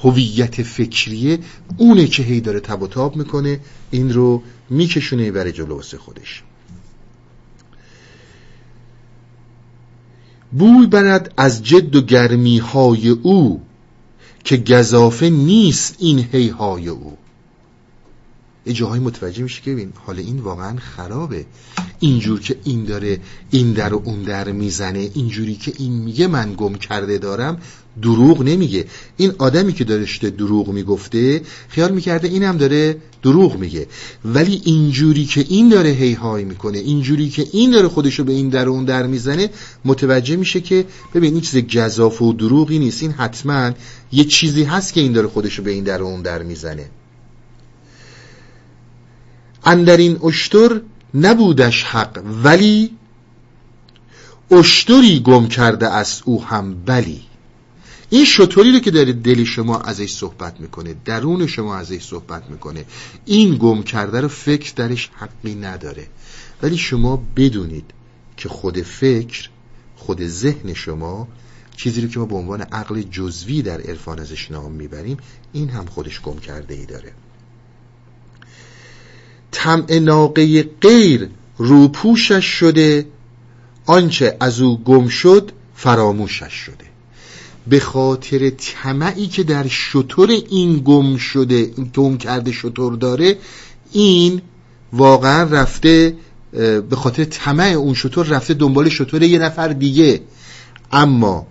[0.02, 1.38] هویت فکریه
[1.76, 6.42] اونه که هی داره تب و تاب می‌کنه این رو میکشونه برای جلو واسه خودش.
[10.52, 13.60] بوی برد از جد و گرمی های او
[14.44, 17.16] که گذافه نیست این هی های او.
[18.68, 21.46] یه جاهای متوجه میشه که ببین حالا این واقعا خرابه.
[22.00, 26.54] اینجور که این داره این در و اون در می‌زنه اینجوری که این میگه من
[26.56, 27.58] گم کرده دارم
[28.02, 28.84] دروغ نمیگه.
[29.16, 33.86] این آدمی که داشته دروغ می‌گفته خیال می‌کرده اینم داره دروغ میگه.
[34.24, 38.48] ولی اینجوری که این داره هی های می‌کنه اینجوری که این داره خودشو به این
[38.48, 39.50] در و اون در می‌زنه
[39.84, 43.02] متوجه میشه که ببین این چیز گذاف و دروغی نیست.
[43.02, 43.72] این حتما
[44.12, 46.90] یه چیزی هست که این داره خودشو به این در و اون در می‌زنه.
[49.64, 50.80] اندرین اشتر
[51.14, 52.90] نبودش حق ولی
[54.50, 57.22] اشتری گم کرده از او هم بلی.
[58.10, 62.84] این شطوری رو که داره دل شما ازش صحبت می‌کنه درون شما ازش صحبت می‌کنه
[63.24, 66.06] این گم کرده رو فکر درش حقی نداره.
[66.62, 67.90] ولی شما بدونید
[68.36, 69.48] که خود فکر
[69.96, 71.28] خود ذهن شما
[71.76, 75.16] چیزی رو که ما به عنوان عقل جزوی در عرفان ازش نام می‌بریم
[75.52, 77.12] این هم خودش گم کرده ای داره.
[79.52, 83.06] طمع ناقه غیر روپوشش شده
[83.86, 86.88] آنچه از او گم شد فراموشش شده.
[87.66, 93.36] به خاطر طمعی که در شطور این گم شده گم کرده شطور داره
[93.92, 94.42] این
[94.92, 96.14] واقعا رفته
[96.90, 100.20] به خاطر طمع اون شطور رفته دنبال شطور یه نفر دیگه.
[100.92, 101.46] اما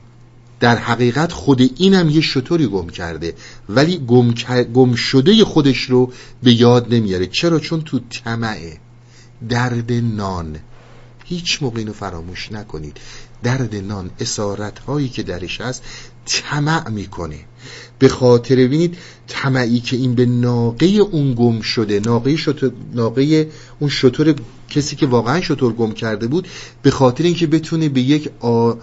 [0.60, 3.34] در حقیقت خود اینم یه شطوری گم کرده
[3.70, 4.34] ولی گم,
[4.74, 6.12] گم شده خودش رو
[6.44, 7.28] به یاد نمیاره.
[7.28, 8.78] چرا؟ چون تو طمعه
[9.50, 10.60] درد نان.
[11.26, 12.98] هیچ موقع اینو فراموش نکنید.
[13.44, 15.84] درد نان اسارت هایی که درش هست
[16.26, 17.40] طمع می‌کنه.
[18.00, 23.90] به خاطر ببینید طمعی که این به ناقه اون گم شده ناقه, شطور، ناقه اون
[23.90, 24.36] شطور
[24.70, 26.48] کسی که واقعا شطور گم کرده بود
[26.82, 28.74] به خاطر اینکه بتونه به یک آ...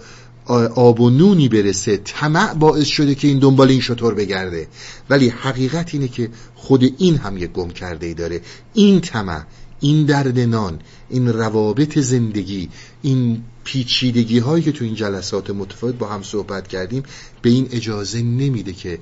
[0.75, 4.67] آب و نونی برسه طمع باعث شده که این دنبال این شطور بگرده.
[5.09, 8.41] ولی حقیقت اینه که خود این هم یک گم کرده ای داره.
[8.73, 9.43] این طمع
[9.79, 10.79] این درد نان
[11.09, 12.69] این روابط زندگی
[13.01, 17.03] این پیچیدگی هایی که تو این جلسات متفاوت با هم صحبت کردیم
[17.41, 18.99] به این اجازه نمیده که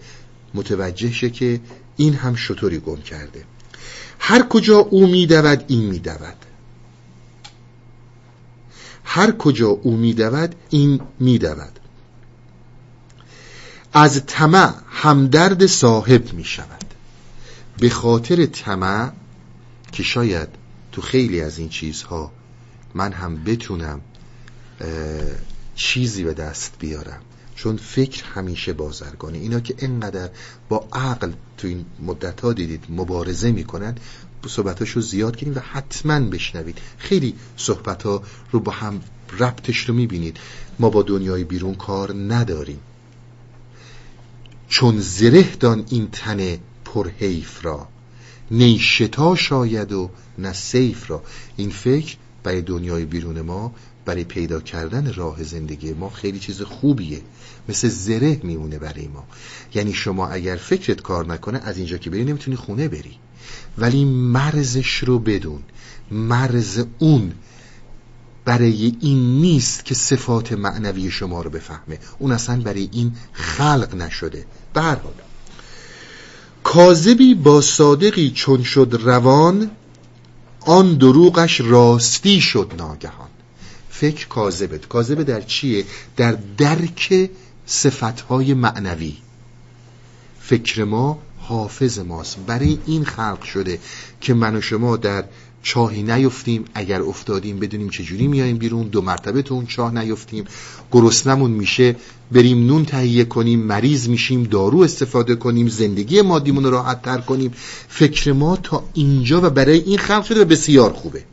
[0.54, 1.60] متوجه شه که
[1.98, 3.46] این هم شطوری گم کرده.
[4.20, 6.53] هر کجا او میدود این میدود.
[9.14, 11.80] هر کجا او میدود این میدود.
[13.94, 16.86] از طمع همدرد صاحب می شود
[17.78, 19.12] به خاطر طمع
[19.92, 20.48] که شاید
[20.92, 22.32] تو خیلی از این چیزها
[22.94, 24.02] من هم بتونم
[25.76, 27.22] چیزی به دست بیارم.
[27.56, 29.38] چون فکر همیشه بازرگانه.
[29.38, 30.30] اینا که اینقدر
[30.70, 33.96] با عقل تو این مدت ها دیدید مبارزه می‌کنن
[34.50, 36.78] صحبتاشو زیاد کنید و حتما بشنوید.
[36.98, 39.02] خیلی صحبت ها رو با هم
[39.40, 40.38] ربطش رو می‌بینید.
[40.80, 42.80] ما با دنیای بیرون کار نداریم.
[44.68, 47.88] چون زره دان این تن پرحیف را
[48.52, 51.24] نیشتا شاید و نه سیف را.
[51.58, 53.74] این فکر برای دنیای بیرون ما
[54.06, 57.22] برای پیدا کردن راه زندگی ما خیلی چیز خوبیه.
[57.70, 59.24] مثل زره میمونه برای ما.
[59.74, 63.18] یعنی شما اگر فکرت کار نکنه از اینجا که بری نمی‌تونی خونه بری.
[63.78, 65.64] ولی مرزش رو بدون.
[66.12, 67.32] مرز اون
[68.46, 72.00] برای این نیست که صفات معنوی شما رو بفهمه.
[72.20, 74.46] اون اصلا برای این خلق نشده.
[74.74, 74.98] به حال.
[76.64, 79.72] کاذبی با صادقی چون شد روان
[80.60, 83.30] آن دروغش راستی شد ناگهان.
[83.90, 85.86] فکر کاذبه کاذبه در چیه؟
[86.18, 87.30] در درک
[87.66, 89.18] صفتهای معنوی.
[90.42, 92.38] فکر ما حافظ ماست.
[92.48, 93.80] برای این خلق شده
[94.22, 95.24] که من و شما در
[95.64, 96.66] چاهی نیفتیم.
[96.74, 98.88] اگر افتادیم بدونیم چجوری میاییم بیرون.
[98.88, 100.46] دو مرتبه تو اون چاه نیفتیم.
[100.92, 101.96] گرسنمون میشه.
[102.32, 103.60] بریم نون تهیه کنیم.
[103.60, 104.44] مریض میشیم.
[104.44, 105.68] دارو استفاده کنیم.
[105.68, 107.52] زندگی مادیمون رو راحت تر کنیم.
[107.90, 111.24] فکر ما تا اینجا و برای این خلق شده و بسیار خوبه.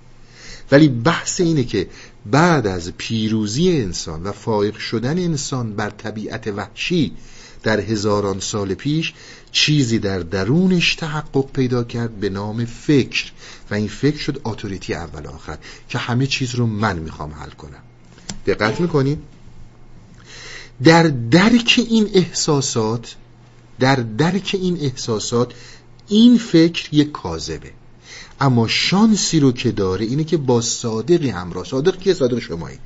[0.73, 1.88] ولی بحث اینه که
[2.27, 7.12] بعد از پیروزی انسان و فائق شدن انسان بر طبیعت وحشی
[7.62, 9.14] در هزاران سال پیش
[9.53, 13.33] چیزی در درونش تحقق پیدا کرد به نام فکر.
[13.71, 15.59] و این فکر شد اتوریتی اول آخر
[15.89, 17.83] که همه چیز رو من می‌خوام حل کنم.
[18.47, 19.19] دقت می‌کنید
[20.85, 23.17] در درک این احساسات
[23.81, 25.55] در درک این احساسات
[26.09, 27.73] این فکر یک کاذبه.
[28.41, 32.81] اما شانسی رو که داره اینه که با صادقی همراه صادق که صادق شمایید.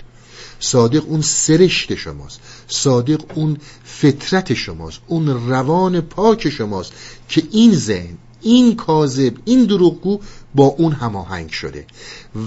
[0.64, 2.40] صادق اون سرشت شماست.
[2.68, 5.00] صادق اون فطرت شماست.
[5.06, 6.92] اون روان پاک شماست
[7.28, 10.20] که این ذهن این کاذب این دروغگو
[10.54, 11.86] با اون هماهنگ شده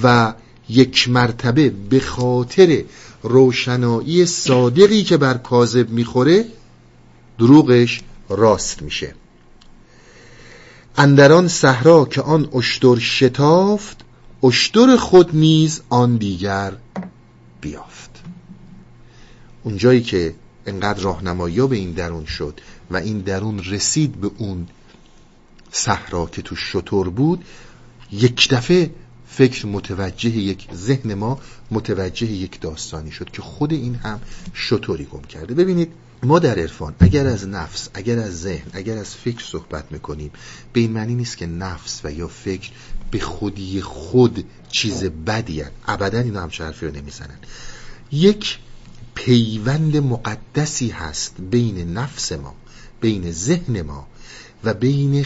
[0.04, 0.34] و
[0.70, 2.84] یک مرتبه به خاطر
[3.24, 6.46] روشنایی صادقی که بر کاذب می‌خوره
[7.40, 9.16] دروغش راست میشه.
[10.98, 13.98] اندران صحرا که آن اشتر شتافت
[14.44, 16.74] اشتر خود نیز آن دیگر
[17.62, 18.07] بیافت.
[19.68, 22.60] اونجایی که انقدر راهنمایی به این درون شد
[22.92, 24.68] و این درون رسید به اون
[25.72, 27.46] صحرا که تو شطور بود
[28.12, 28.92] یک دفعه
[29.28, 31.40] فکر متوجه یک ذهن ما
[31.72, 34.22] متوجه یک داستانی شد که خود این هم
[34.54, 35.54] شطوری گم کرده.
[35.54, 35.92] ببینید
[36.24, 40.32] ما در عرفان اگر از نفس اگر از ذهن اگر از فکر صحبت می‌کنیم
[40.74, 42.72] به این معنی نیست که نفس و یا فکر
[43.12, 45.72] به خودی خود چیز بدی هست.
[45.88, 47.38] ابدا اینا هم حرفی رو نمی‌زنن.
[48.12, 48.60] یک
[49.18, 52.56] پیوند مقدسی هست بین نفس ما
[53.02, 54.08] بین ذهن ما
[54.64, 55.26] و بین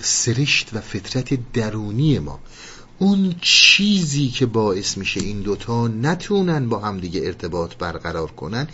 [0.00, 2.40] سرشت و فطرت درونی ما.
[2.98, 8.68] اون چیزی که باعث میشه این دوتا نتونن با هم دیگه ارتباط برقرار کنن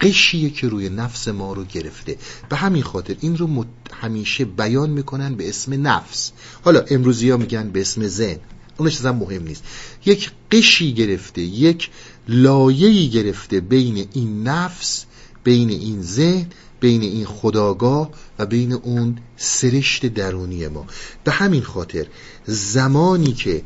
[0.00, 2.16] قشیه که روی نفس ما رو گرفته.
[2.48, 6.32] به همین خاطر این رو همیشه بیان می‌کنن به اسم نفس.
[6.64, 8.38] حالا امروزی ها میگن به اسم ذهن.
[8.78, 9.64] اون چیزا مهم نیست.
[10.06, 11.90] یک قشی گرفته یک
[12.28, 15.04] لایه‌ای گرفته بین این نفس
[15.44, 16.46] بین این ذهن
[16.80, 20.86] بین این خداگاه و بین اون سرشت درونی ما.
[21.24, 22.06] به همین خاطر
[22.46, 23.62] زمانی که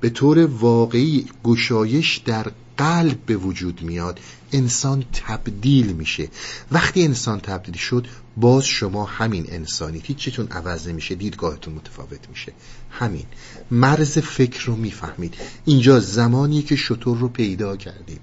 [0.00, 4.18] به طور واقعی گشایش در قلب به وجود میاد
[4.52, 6.28] انسان تبدیل میشه.
[6.72, 12.52] وقتی انسان تبدیل شد باز شما همین انسانید هیچیتون عوض نمیشه دیدگاهتون متفاوت میشه.
[12.90, 13.24] همین.
[13.70, 15.34] مرز فکر رو می‌فهمید.
[15.64, 18.20] اینجا زمانی که شطور رو پیدا کردید.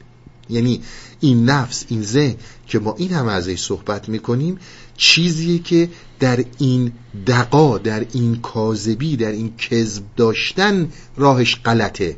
[0.50, 0.82] یعنی
[1.20, 2.36] این نفس این ذهن
[2.68, 4.58] که ما این همه ازش صحبت می‌کنیم
[4.98, 6.92] چیزیه که در این
[7.28, 12.18] دقا در این کاذبی در این کذب داشتن راهش غلطه.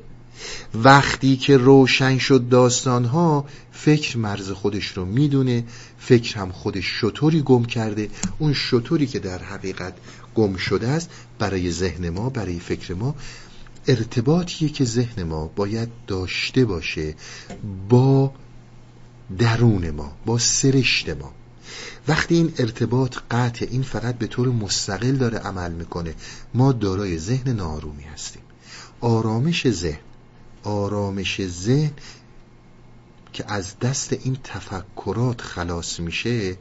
[0.75, 5.63] وقتی که روشن شد داستانها فکر مرز خودش رو می‌دونه
[5.99, 8.09] فکر هم خودش شطوری گم کرده.
[8.39, 9.93] اون شطوری که در حقیقت
[10.35, 13.15] گم شده است برای ذهن ما برای فکر ما
[13.87, 17.15] ارتباطیه که ذهن ما باید داشته باشه
[17.89, 18.31] با
[19.37, 21.33] درون ما با سرشت ما.
[22.07, 26.15] وقتی این ارتباط قطع این فقط به طور مستقل داره عمل می‌کنه
[26.53, 28.41] ما دارای ذهن نارومی هستیم.
[29.01, 30.08] آرامش ذهن
[30.63, 31.91] آرامش ذهن
[33.33, 36.57] که از دست این تفکرات خلاص میشه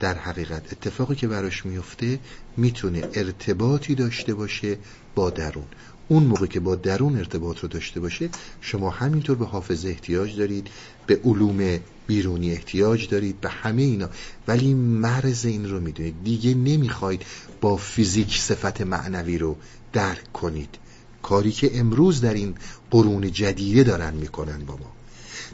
[0.00, 2.18] در حقیقت اتفاقی که براش میفته
[2.56, 4.78] می‌تونه ارتباطی داشته باشه
[5.14, 5.64] با درون.
[6.08, 8.28] اون موقع که با درون ارتباط رو داشته باشه
[8.60, 10.68] شما همینطور به حافظه احتیاج دارید
[11.06, 14.08] به علوم بیرونی احتیاج دارید به همه اینا.
[14.48, 16.14] ولی مرز این رو می‌دونید.
[16.24, 17.22] دیگه نمی‌خواید
[17.60, 19.56] با فیزیک صفت معنوی رو
[19.92, 20.78] درک کنید.
[21.22, 22.54] کاری که امروز در این
[22.90, 24.92] قرون جدیده دارن می‌کنن با ما.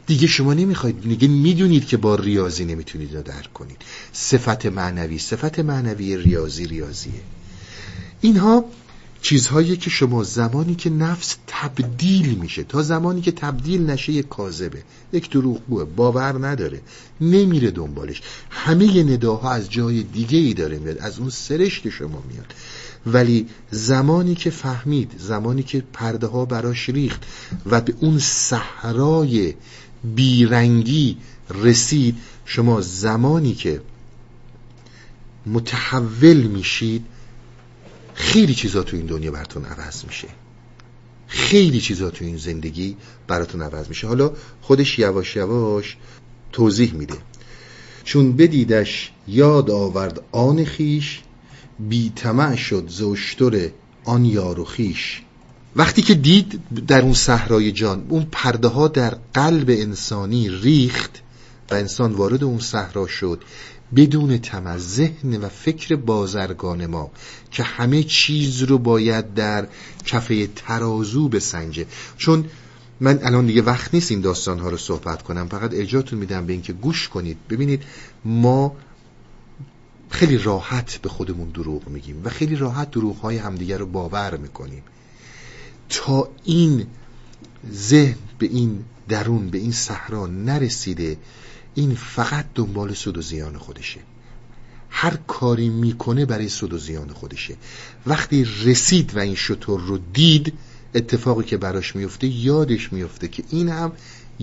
[0.07, 3.77] دیگه شما نمی‌خواید دیگه می‌دونید که با ریاضی نمی‌تونید رو درک کنید.
[4.13, 7.21] صفت معنوی صفت معنوی ریاضی ریاضیه.
[8.21, 8.65] اینها
[9.21, 14.83] چیزهایی که شما زمانی که نفس تبدیل میشه تا زمانی که تبدیل نشه یک کاذبه.
[15.13, 16.81] یک دروغگوه باور نداره.
[17.21, 18.21] نمیره دنبالش.
[18.49, 20.97] همه نداها از جای دیگه ای داره میاد.
[20.97, 22.53] از اون سرش که شما میاد.
[23.05, 27.23] ولی زمانی که فهمید زمانی که پرده ها براش ریخت
[27.65, 29.53] و به اون صحرای
[30.03, 31.17] بیرنگی
[31.49, 33.81] رسید شما زمانی که
[35.45, 37.05] متحول میشید
[38.13, 40.27] خیلی چیزا تو این دنیا براتون عوض میشه.
[41.27, 44.07] خیلی چیزا تو این زندگی براتون عوض میشه.
[44.07, 45.97] حالا خودش یواش یواش
[46.51, 47.17] توضیح میده.
[48.03, 51.21] چون بدیدش یاد آورد آن خیش
[51.79, 52.13] بی
[52.57, 53.69] شد زوشتر
[54.05, 55.21] آن یار خیش.
[55.75, 61.21] وقتی که دید در اون صحرای جان اون پرده ها در قلب انسانی ریخت
[61.71, 63.43] و انسان وارد اون صحرا شد
[63.95, 67.11] بدون تم ذهن و فکر بازرگان ما
[67.51, 69.67] که همه چیز رو باید در
[70.05, 71.85] کفه ترازو بسنجه.
[72.17, 72.45] چون
[72.99, 76.53] من الان دیگه وقت نیست این داستان ها رو صحبت کنم فقط اجازهتون میدم به
[76.53, 77.37] اینکه گوش کنید.
[77.49, 77.83] ببینید
[78.25, 78.75] ما
[80.13, 84.83] خیلی راحت به خودمون دروغ میگیم و خیلی راحت دروغ های همدیگه رو باور می‌کنیم.
[85.89, 86.87] تا این
[87.71, 91.17] ذهن به این درون به این صحرا نرسیده
[91.75, 93.99] این فقط دنبال سود و زیان خودشه.
[94.89, 97.55] هر کاری می‌کنه برای سود و زیان خودشه.
[98.05, 100.53] وقتی رسید و این شطور رو دید
[100.95, 103.91] اتفاقی که براش میفته یادش میفته که این هم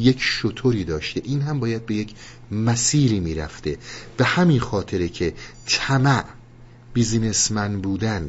[0.01, 1.23] یک شطوری داشته.
[1.25, 2.07] این هم باید به
[2.51, 3.79] مسیری می‌رفته.
[4.17, 5.35] به همین خاطره که
[5.67, 6.25] طمع
[6.93, 8.29] بیزینسمن بودن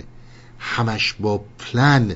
[0.59, 2.15] همش با پلن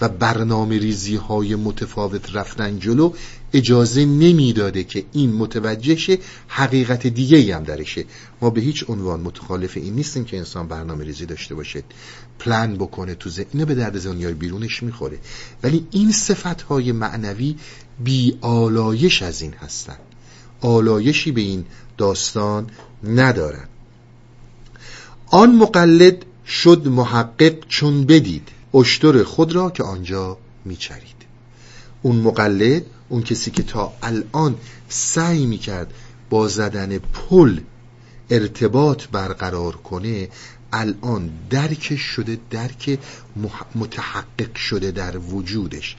[0.00, 3.12] و برنامه ریزی های متفاوت رفتن جلو
[3.52, 8.04] اجازه نمی‌داده که این متوجه حقیقت دیگه هم درشه.
[8.42, 11.82] ما به هیچ عنوان متخالف این نیستیم که انسان برنامه ریزی داشته باشه.
[12.38, 15.18] پلن بکنه تو اینو به درد دنیای بیرونش می‌خوره.
[15.62, 17.56] ولی این صفت های معنوی
[18.04, 19.96] بی آلایش از این هستن
[20.60, 21.64] آلایشی به این
[21.98, 22.70] داستان
[23.04, 23.68] ندارن
[25.26, 28.48] آن مقلد شد محقق چون بدید.
[28.74, 31.16] اشتر خود را که آنجا میچرید.
[32.02, 34.56] اون مقلد اون کسی که تا الان
[34.88, 35.94] سعی می‌کرد
[36.30, 37.60] با زدن پل
[38.30, 40.28] ارتباط برقرار کنه
[40.72, 42.98] الان درک شده درک
[43.74, 45.96] متحقق شده در وجودش.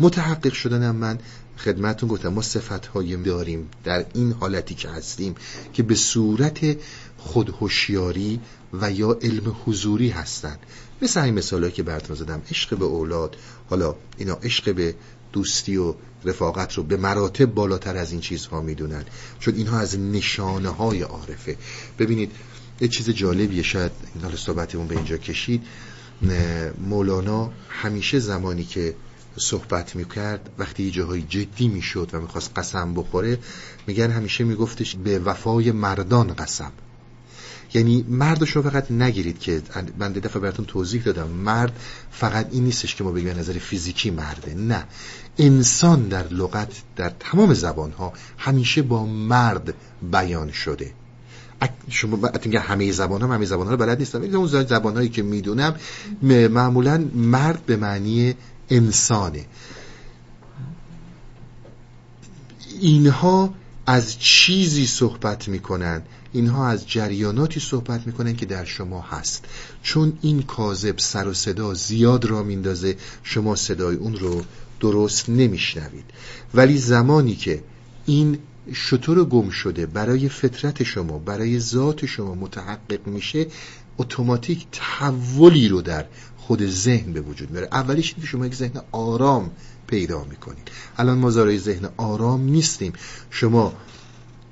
[0.00, 1.18] متحقق شدنم من.
[1.58, 5.34] خدمتون گفتم ما صفت هایی داریم در این حالتی که هستیم
[5.72, 6.76] که به صورت
[7.18, 8.40] خودهوشیاری
[8.72, 10.58] و یا علم حضوری هستند.
[11.02, 12.42] مثل این مثال که براتون زدم.
[12.50, 13.36] عشق به اولاد.
[13.70, 14.94] حالا اینا عشق به
[15.32, 19.04] دوستی و رفاقت رو به مراتب بالاتر از این چیزها می‌دونن.
[19.38, 21.56] چون اینها از نشانه های عارفه.
[21.98, 22.32] ببینید
[22.80, 23.62] یه چیز جالبیه.
[23.62, 25.62] شاید این حال صحبتمون به اینجا کشید.
[26.80, 28.94] مولانا همیشه زمانی که
[29.38, 33.38] صحبت می‌کرد وقتی یه جاهای جدی می‌شد و می‌خواست قسم بخوره
[33.86, 36.72] میگن همیشه میگفتش به وفای مردان قسم.
[37.74, 39.62] یعنی مردش رو فقط نگیرید که
[39.98, 41.28] من دفعه براتون توضیح دادم.
[41.28, 41.80] مرد
[42.10, 44.54] فقط این نیستش که ما بگیم نظر فیزیکی مرده.
[44.54, 44.84] نه.
[45.38, 49.74] انسان در لغت در تمام زبان ها همیشه با مرد
[50.12, 50.92] بیان شده.
[51.90, 52.30] شما
[52.60, 54.22] همه زبان ها همه زبان ها رو بلد نیستم.
[54.22, 55.74] اون زبان هایی که می‌دونم
[56.50, 58.34] معمولا مرد به معنی
[58.70, 59.46] انسانه.
[62.80, 63.54] اینها
[63.86, 66.02] از چیزی صحبت می‌کنن.
[66.32, 69.44] اینها از جریاناتی صحبت می‌کنن که در شما هست.
[69.82, 74.44] چون این کاذب سر و صدا زیاد را میندازه شما صدای اون رو
[74.80, 76.04] درست نمیشنوید.
[76.54, 77.62] ولی زمانی که
[78.06, 78.38] این
[78.72, 83.46] شطور گم شده برای فطرت شما برای ذات شما متحقق میشه
[83.98, 86.04] اتوماتیک تحولی رو در
[86.48, 87.68] خود ذهن به وجود میاره.
[87.72, 89.50] اولیش که شما یک ذهن آرام
[89.86, 90.68] پیدا می‌کنید.
[90.98, 92.92] الان ما زارای ذهن آرام نیستیم.
[93.30, 93.74] شما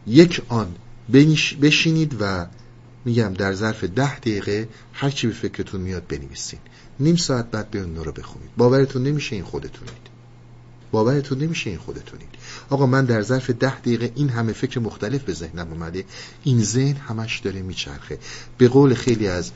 [0.07, 0.75] یک آن
[1.63, 2.47] بشینید و
[3.05, 6.59] میگم در ظرف ده دقیقه هر چی به فکرتون میاد بنویسین.
[7.01, 8.51] نیم ساعت بعد به اون رو بخونید.
[8.57, 10.07] باورتون نمیشه این خودتونید.
[10.91, 12.29] باورتون نمیشه این خودتونید.
[12.71, 16.05] آقا من در ظرف ده دقیقه این همه فکر مختلف به ذهنم اومده.
[16.45, 18.19] این ذهن همش داره میچرخه.
[18.59, 19.51] به قول خیلی از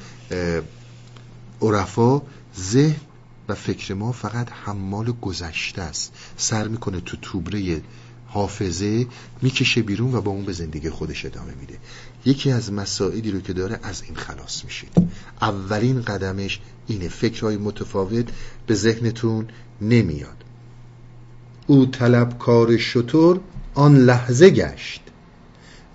[1.63, 2.23] عرفا
[2.59, 3.01] ذهن
[3.49, 6.13] و فکر ما فقط حمال گذشته است.
[6.37, 7.83] سر می‌کنه تو توبره
[8.27, 9.07] حافظه
[9.43, 11.79] می‌کشه بیرون و با اون به زندگی خودش ادامه میده.
[12.25, 14.93] یکی از مسائلی رو که داره از این خلاص میشید.
[15.41, 18.29] اولین قدمش اینه فکرهای متفاوت
[18.67, 19.49] به ذهنتون
[19.81, 20.45] نمیاد.
[21.67, 23.41] او طلبکار شطور
[23.75, 25.03] آن لحظه گشت.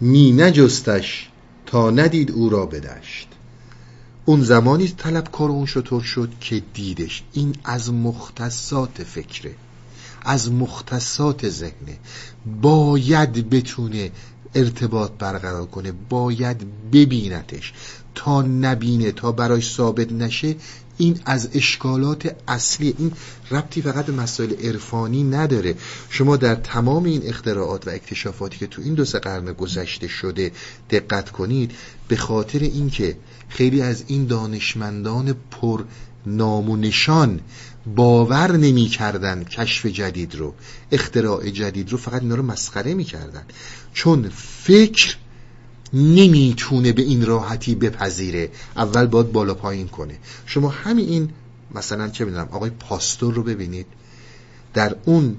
[0.01, 1.29] می نجستش
[1.65, 3.34] تا ندید او را بدشت.
[4.25, 7.23] اون زمانی طلبکار اون شطور شد که دیدش.
[7.33, 9.55] این از مختصات فکره
[10.21, 11.99] از مختصات ذهنه.
[12.61, 14.11] باید بتونه
[14.55, 17.73] ارتباط برقرار کنه باید ببینتش
[18.15, 20.55] تا نبینه تا براش ثابت نشه
[20.97, 22.95] این از اشکالات اصلی.
[22.97, 23.11] این
[23.51, 25.75] ربطی فقط مسائل عرفانی نداره.
[26.09, 30.51] شما در تمام این اختراعات و اکتشافاتی که تو این دو سه قرن گذشته شده
[30.89, 31.71] دقت کنید
[32.07, 33.17] به خاطر اینکه
[33.49, 35.83] خیلی از این دانشمندان پر
[36.25, 37.39] نام و نشان
[37.95, 40.53] باور نمی کردن کشف جدید رو
[40.91, 43.43] اختراع جدید رو فقط اینا رو مسخره می کردن
[43.93, 44.29] چون
[44.63, 45.15] فکر
[45.93, 48.51] نمی‌تونه به این راحتی بپذیره.
[48.75, 50.17] اول باید بالا پایین کنه.
[50.45, 51.29] شما همین این
[51.75, 53.85] مثلا چه می‌دونم آقای پاستور رو ببینید.
[54.73, 55.37] در اون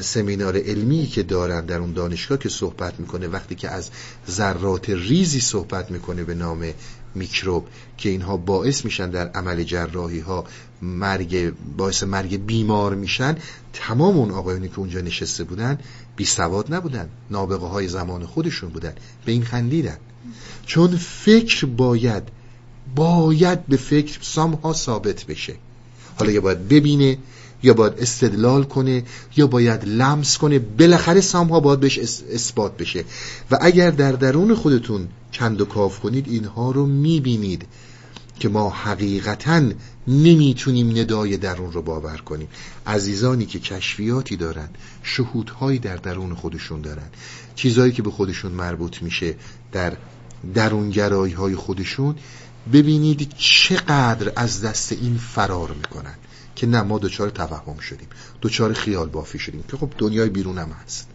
[0.00, 3.90] سمینار علمی که دارن در اون دانشگاه که صحبت می‌کنه وقتی که از
[4.30, 6.72] ذرات ریزی صحبت می‌کنه به نام
[7.14, 7.66] میکروب
[7.98, 10.44] که اینها باعث میشن در عمل جراحی ها
[10.82, 13.36] مرگ باعث مرگ بیمار میشن
[13.72, 15.78] تمام اون آقایونی که اونجا نشسته بودن
[16.16, 18.94] بی سواد نبودن نابغه های زمان خودشون بودن
[19.24, 19.96] به این خندیدن.
[20.66, 22.22] چون فکر باید
[22.94, 25.54] باید به فکر سامها ثابت بشه.
[26.16, 27.18] حالا یا باید ببینه
[27.62, 29.02] یا باید استدلال کنه
[29.36, 31.98] یا باید لمس کنه بالاخره سامها باید بهش
[32.32, 33.04] اثبات بشه.
[33.50, 37.66] و اگر در درون خودتون کند و کاف کنید اینها رو می‌بینید
[38.38, 39.62] که ما حقیقتا
[40.08, 42.48] نمی‌تونیم ندای درون رو باور کنیم.
[42.86, 44.68] عزیزانی که کشفیاتی دارن
[45.02, 47.08] شهودهایی در درون خودشون دارن.
[47.54, 49.34] چیزهایی که به خودشون مربوط میشه
[49.72, 49.92] در
[50.54, 52.14] درونگرایی های خودشون
[52.72, 56.14] ببینید چقدر از دست این فرار می‌کنن.
[56.58, 58.08] که نه ما دچار توهم شدیم
[58.42, 61.08] دچار خیال بافی شدیم که خب دنیای بیرونم هست.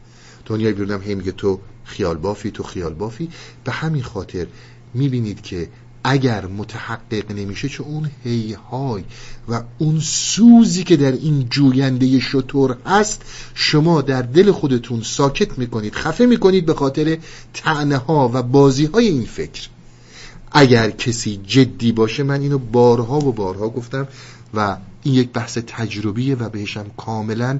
[0.45, 3.29] دنیای بیرونم هم میگه تو خیال بافی تو خیال بافی
[3.63, 4.47] به همین خاطر
[4.93, 5.69] می‌بینید که
[6.03, 9.03] اگر متحقق نمیشه چه اون هیهای
[9.47, 13.21] و اون سوزی که در این جوینده شطور هست
[13.53, 17.17] شما در دل خودتون ساکت می‌کنید خفه می‌کنید به خاطر
[17.53, 19.69] تعنه و بازی های این فکر.
[20.51, 24.07] اگر کسی جدی باشه من اینو بارها و بارها گفتم
[24.53, 27.59] و این یک بحث تجربیه و بهشم کاملا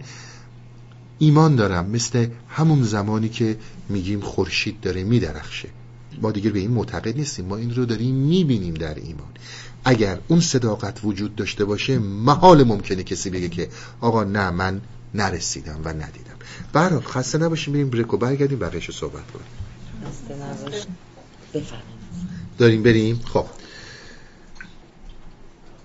[1.19, 1.89] ایمان دارم.
[1.89, 3.57] مثل همون زمانی که
[3.89, 5.69] میگیم خورشید داره میدرخشه.
[6.21, 7.45] ما دیگه به این معتقد نیستیم.
[7.45, 9.27] ما این رو داریم می‌بینیم در ایمان.
[9.85, 13.69] اگر اون صداقت وجود داشته باشه محال ممکنه کسی بگه که
[14.01, 14.81] آقا نه من
[15.13, 16.35] نرسیدم و ندیدم.
[16.73, 18.59] برای خسته نباشیم بریم بریک و برگردیم.
[18.59, 19.45] بقیش صحبت کنیم.
[22.57, 23.45] داریم بریم؟ خب.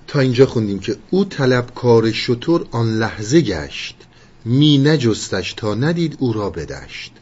[0.09, 3.97] تا اینجا خوندیم که او طلبکار شطور آن لحظه گشت
[4.45, 7.13] می نجستش تا ندید او را بدشت.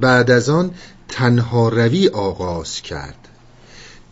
[0.00, 0.74] بعد از آن
[1.08, 3.28] تنها روی آغاز کرد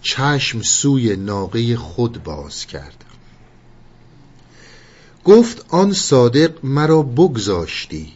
[0.03, 3.05] چشم سوی ناقه خود باز کرد.
[5.25, 8.13] گفت آن صادق مرا بگذاشتی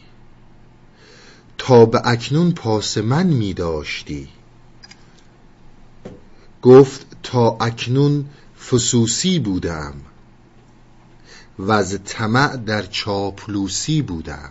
[1.57, 4.27] تا به اکنون پاس من می داشتی.
[6.61, 8.25] گفت تا اکنون
[8.69, 9.93] فسوسی بودم
[11.59, 14.49] و از طمع در چاپلوسی بودم.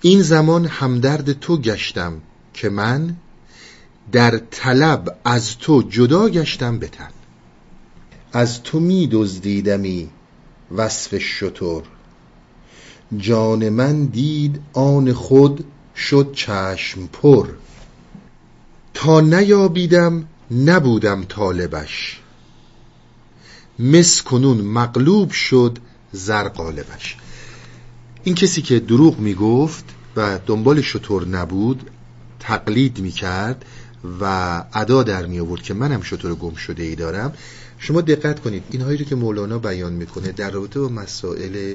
[0.00, 2.20] این زمان همدرد تو گشتم
[2.54, 3.16] که من
[4.12, 7.10] در طلب از تو جدا گشتم بتن
[8.32, 10.10] از تو می دزدیدمی
[10.76, 11.82] وصف شطور
[13.16, 15.64] جان من دید آن خود
[15.96, 17.48] شد چشم پر.
[18.94, 22.20] تا نیابیدم نبودم طالبش.
[23.78, 25.78] مس کنون مغلوب شد
[26.12, 27.16] زر قالبش.
[28.24, 29.84] این کسی که دروغ می‌گفت
[30.16, 31.90] و دنبال شطور نبود
[32.40, 33.64] تقلید می‌کرد
[34.20, 37.32] و ادا در می آورد که منم شطور گم شده ای دارم.
[37.78, 41.74] شما دقت کنید اینهایی رو که مولانا بیان می‌کنه در رابطه با مسائل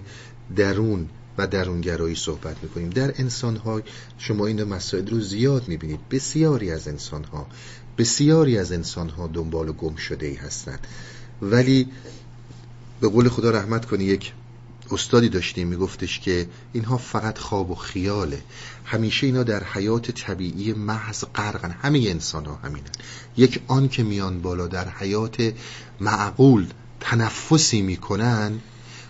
[0.55, 2.89] درون و درونگرایی صحبت می‌کنیم.
[2.89, 3.81] در انسانها
[4.17, 5.99] شما این مسائل رو زیاد می‌بینید.
[6.11, 7.47] بسیاری از انسانها
[7.99, 10.87] بسیاری از انسانها دنبال گم شده ای هستند.
[11.41, 11.87] ولی
[13.01, 14.33] به قول خدا رحمت کنی یک
[14.91, 18.41] استادی داشتیم میگفتش که اینها فقط خواب و خیاله.
[18.85, 21.71] همیشه اینا در حیات طبیعی محض غرقن.
[21.71, 22.89] همه انسان ها همینن.
[23.37, 25.53] یک آن که میان بالا در حیات
[25.99, 26.67] معقول
[26.99, 28.59] تنفسی می‌کنن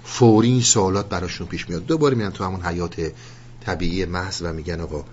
[0.04, 1.86] فوری این سوالات براشون پیش میاد.
[1.86, 3.12] دوباره میان تو همون حیات
[3.66, 5.06] طبیعی محض و میگن آقا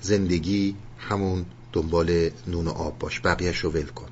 [0.00, 4.06] زندگی همون دنبال نون و آب باش بقیهش رو ول کن.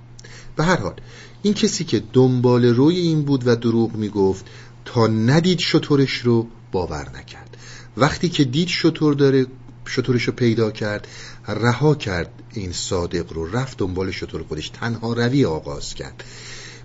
[0.56, 0.94] به هر حال
[1.42, 4.46] این کسی که دنبال روی این بود و دروغ می‌گفت
[4.84, 7.56] تا ندید شطورش رو باور نکرد.
[7.96, 9.46] وقتی که دید شطور داره
[9.86, 11.08] شطورش رو پیدا کرد
[11.48, 16.24] رها کرد این صادق رو رفت دنبال شطور خودش تنها روی آغاز کرد.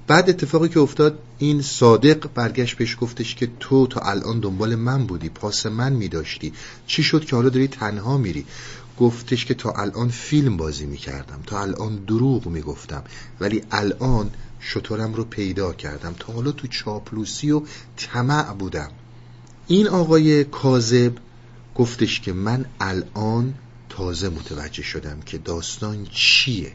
[0.08, 5.06] بعد اتفاقی که افتاد این صادق برگشت بهش گفتش که تو تا الان دنبال من
[5.06, 6.54] بودی پاس من میداشتی.
[6.88, 8.46] چی شد که حالا داری تنها میری؟
[9.00, 13.04] گفتش که تا الان فیلم بازی می‌کردم تا الان دروغ می‌گفتم
[13.40, 16.16] ولی الان شطورم رو پیدا کردم.
[16.20, 17.62] تا حالا تو چاپلوسی و
[17.98, 18.92] طمع بودم.
[19.68, 21.14] این آقای کاذب
[21.76, 23.54] گفتش که من الان
[23.90, 26.72] تازه متوجه شدم که داستان چیه.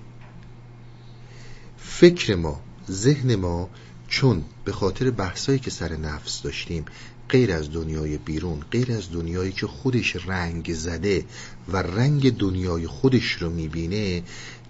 [1.79, 2.61] فکر ما
[2.91, 3.71] ذهن ما
[4.09, 6.85] چون به خاطر بحثایی که سر نفس داشتیم
[7.31, 11.25] غیر از دنیای بیرون غیر از دنیایی که خودش رنگ زده
[11.69, 14.23] و رنگ دنیای خودش رو می‌بینه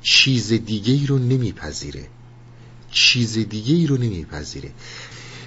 [0.03, 2.07] چیز دیگه ای رو نمیپذیره.
[2.91, 4.71] چیز دیگه ای رو نمیپذیره.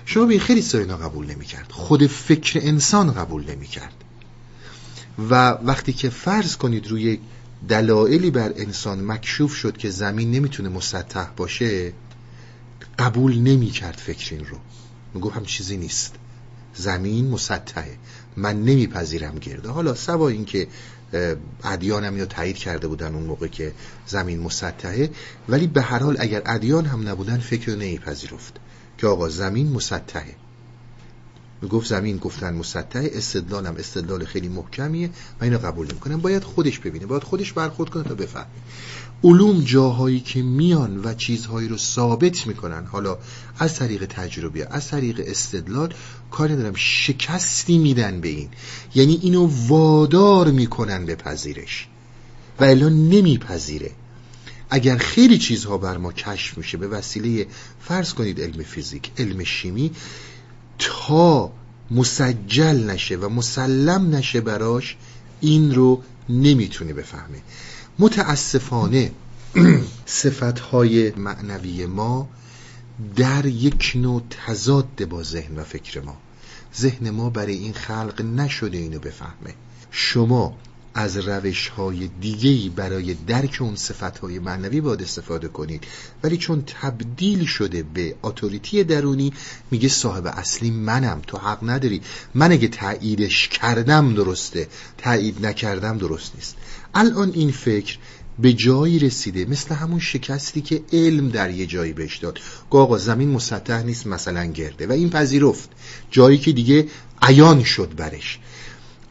[0.05, 1.71] شما به خیلی ساینا قبول نمی‌کرد.
[1.71, 3.93] خود فکر انسان قبول نمی‌کرد.
[5.29, 7.19] و وقتی که فرض کنید روی
[7.69, 11.93] دلایلی بر انسان مکشوف شد که زمین نمی‌تونه مسطح باشه
[12.99, 14.57] قبول نمی‌کرد فکر این رو.
[15.13, 16.15] می‌گفت هم چیزی نیست.
[16.75, 17.97] زمین مسطحه.
[18.37, 20.67] من نمیپذیرم گرده حالا سوا اینکه
[21.63, 23.73] ادیان یا تایید کرده بودن اون موقع که
[24.07, 25.09] زمین مسطحه
[25.49, 28.53] ولی به هر حال اگر ادیان هم نبودن فکر رو نمیپذیرفت
[28.97, 30.35] که آقا زمین مسطحه.
[31.71, 35.09] گفت زمین گفتن مسطح استدلالم استدلال خیلی محکمیه
[35.41, 36.21] و اینو قبول نمی‌کنم.
[36.21, 38.45] باید خودش ببینه باید خودش برخورد کنه تا بفهمه.
[39.23, 42.85] علوم جاهایی که میان و چیزهایی رو ثابت می‌کنن.
[42.85, 43.17] حالا
[43.59, 45.93] از طریق تجربه از طریق استدلال
[46.31, 48.49] کاری دارم شکستی میدن به این.
[48.95, 51.87] یعنی اینو وادار می‌کنن به پذیرش.
[52.59, 53.91] و الان نمیپذیره.
[54.69, 57.47] اگر خیلی چیزها بر ما کشف میشه به وسیله
[57.81, 59.91] فرض کنید علم فیزیک علم شیمی
[60.79, 61.51] تا
[61.91, 64.95] مسجل نشه و مسلم نشه براش
[65.41, 67.41] این رو نمی‌تونه بفهمه.
[67.99, 69.11] متاسفانه
[70.05, 72.29] صفتهای معنوی ما
[73.15, 76.17] در یک نوع تضاد با ذهن و فکر ما.
[76.77, 79.53] ذهن ما برای این خلق نشده اینو بفهمه.
[79.91, 80.57] شما
[80.95, 85.83] از روش های دیگهی برای درک اون صفت های معنوی باید استفاده کنید.
[86.23, 89.33] ولی چون تبدیل شده به اتوریتی درونی
[89.71, 92.01] میگه صاحب اصلی منم تو حق نداری.
[92.33, 94.67] من اگه تاییدش کردم درسته
[94.97, 96.55] تایید نکردم درست نیست.
[96.93, 97.97] الان این فکر
[98.39, 102.39] به جایی رسیده مثل همون شکستی که علم در یه جایی بهش داد.
[102.69, 104.87] آقا زمین مسطح نیست مثلا گرده.
[104.87, 105.69] و این پذیرفت.
[106.11, 106.87] جایی که دیگه
[107.21, 108.39] عیان شد برش.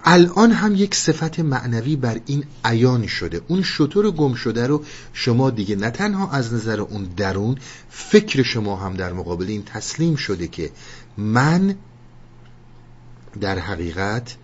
[0.05, 3.41] الان هم یک صفت معنوی بر این عیان شده.
[3.49, 7.59] اون شطور گم شده رو شما دیگه نه تنها از نظر اون درون
[7.91, 10.71] فکر شما هم در مقابل این تسلیم شده که
[11.17, 11.75] من
[13.41, 14.37] در حقیقت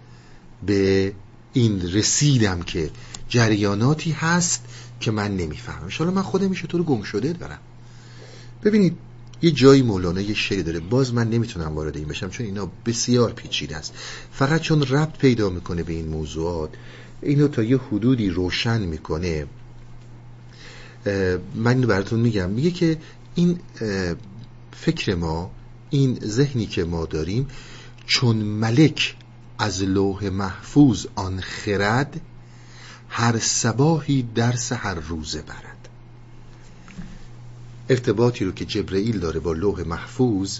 [0.66, 1.12] به
[1.52, 2.90] این رسیدم که
[3.28, 4.64] جریاناتی هست
[5.00, 5.88] که من نمی‌فهمم.
[5.98, 7.58] حالا من خودم شطور گم شده دارم.
[8.64, 8.96] ببینید
[9.42, 10.80] یه جایی مولانا یه شعر داره.
[10.80, 13.94] باز من نمی‌تونم وارد این بشم چون اینا بسیار پیچیده است.
[14.32, 16.70] فقط چون ربط پیدا می‌کنه به این موضوعات
[17.22, 19.46] اینو تا یه حدودی روشن می‌کنه.
[21.54, 22.50] من اینو براتون میگم.
[22.50, 22.98] میگه که
[23.34, 23.58] این
[24.72, 25.50] فکر ما
[25.90, 27.46] این ذهنی که ما داریم
[28.06, 29.16] چون ملک
[29.58, 32.20] از لوح محفوظ آن خرد
[33.08, 35.88] هر سباهی درس هر روزه برد.
[37.88, 40.58] ارتباطی رو که جبرئیل داره با لوح محفوظ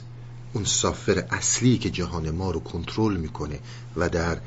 [0.53, 3.59] اون سافر اصلی که جهان ما رو کنترل می‌کنه
[3.97, 4.39] و در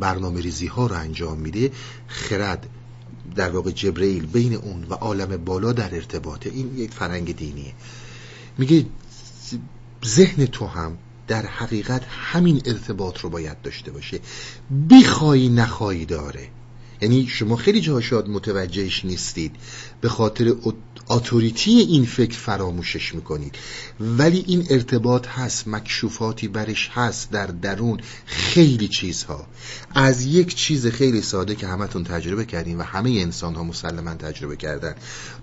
[0.00, 1.72] برنامه ریزی ها رو انجام میده
[2.08, 2.68] خرد
[3.36, 7.72] در واقع جبرئیل بین اون و عالم بالا در ارتباطه این یک فرنگ دینیه.
[8.58, 8.86] میگه
[10.06, 10.98] ذهن تو هم
[11.28, 14.20] در حقیقت همین ارتباط رو باید داشته باشه.
[14.90, 16.48] بخوای نخوای داره.
[17.00, 19.56] یعنی شما خیلی جاها متوجهش نیستید.
[20.00, 20.48] به خاطر
[21.08, 23.54] اتوریتی این فکر فراموشش می‌کنید.
[24.00, 29.46] ولی این ارتباط هست مکشوفاتی برش هست در درون خیلی چیزها.
[29.94, 34.56] از یک چیز خیلی ساده که همتون تجربه کردین و همه انسان ها مسلما تجربه
[34.56, 34.94] کردن.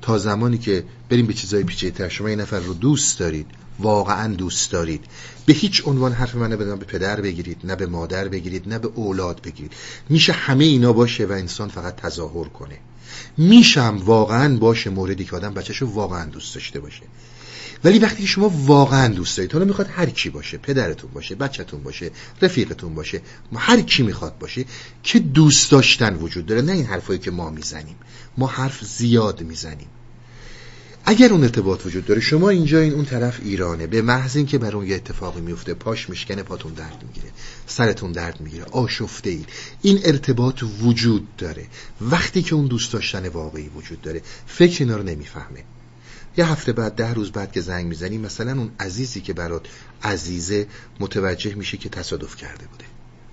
[0.01, 3.45] تا زمانی که بریم به چیزای پیچیده‌تر شما این نفر رو دوست دارید
[3.79, 5.05] واقعا دوست دارید.
[5.45, 8.89] به هیچ عنوان حرف منو بدم به پدر بگیرید نه به مادر بگیرید نه به
[8.95, 9.73] اولاد بگیرید.
[10.09, 12.77] میشه همه اینا باشه و انسان فقط تظاهر کنه.
[13.37, 17.03] میشم واقعا باشه موردی که آدم بچهشو واقعا دوست داشته باشه.
[17.83, 22.11] ولی وقتی شما واقعا دوست دارید حالا می‌خواد هر کی باشه پدرتون باشه بچهتون باشه
[22.41, 23.21] رفیقتون باشه
[23.55, 24.65] هر کی می‌خواد باشه
[25.03, 27.95] که دوست داشتن وجود داره نه این حرفایی که ما می‌زنیم.
[28.37, 29.87] ما حرف زیاد می‌زنیم.
[31.05, 33.87] اگر اون ارتباط وجود داره شما اینجا این اون طرف ایرانه.
[33.87, 37.33] به محض اینکه بر اون یه اتفاقی میفته پاش میشکنه پاتون درد می‌گیره
[37.67, 39.49] سرتون درد می‌گیره آشفته اید.
[39.81, 41.65] این ارتباط وجود داره.
[42.01, 45.63] وقتی که اون دوست داشتن واقعی وجود داره فکر اینا رو نمی‌فهمه.
[46.37, 49.65] یه هفته بعد ده روز بعد که زنگ می‌زنی مثلا اون عزیزی که برات
[50.03, 50.67] عزیزه
[50.99, 52.85] متوجه میشه که تصادف کرده بوده.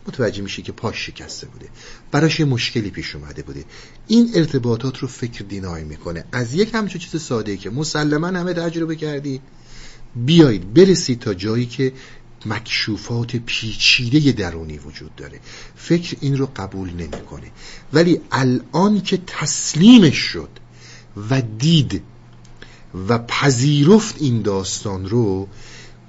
[0.06, 1.68] متوجه میشه که پاش شکسته بوده.
[2.10, 3.64] براش یه مشکلی پیش اومده بوده.
[4.06, 6.24] این ارتباطات رو فکر دینای می‌کنه.
[6.32, 9.40] از یک همچون چیز ساده که مسلما همه تجربه کردی
[10.16, 11.92] بیایید برسید تا جایی که
[12.46, 15.40] مکشوفات پیچیده درونی وجود داره.
[15.76, 17.50] فکر این رو قبول نمی‌کنه.
[17.92, 20.48] ولی الان که تسلیمش شد
[21.30, 22.02] و دید
[23.08, 25.48] و پذیرفت این داستان رو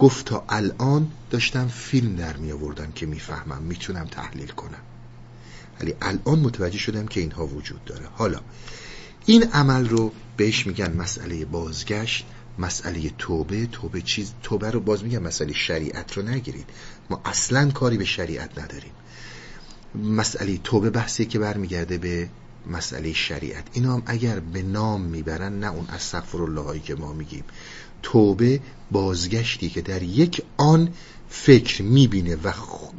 [0.02, 4.82] گفت تا الان داشتم فیلم در می آوردم که می‌فهمم می‌تونم تحلیل کنم.
[5.80, 8.06] ولی الان متوجه شدم که اینها وجود داره.
[8.14, 8.40] حالا
[9.26, 12.26] این عمل رو بهش میگن مسئله بازگشت
[12.60, 13.66] مسئله توبه.
[13.66, 16.70] توبه چیز توبه رو باز میگن مسئله شریعت رو نگیرید.
[17.10, 18.92] ما اصلا کاری به شریعت نداریم.
[19.96, 22.30] مسئله توبه بحثی که برمیگرده به
[22.68, 23.64] مسئله شریعت.
[23.74, 27.44] اینا هم اگر به نام می‌برن نه اون استغفر الله که ما میگیم.
[28.04, 28.60] توبه
[28.92, 30.90] بازگشتی که در یک آن
[31.30, 32.52] فکر می‌بینه و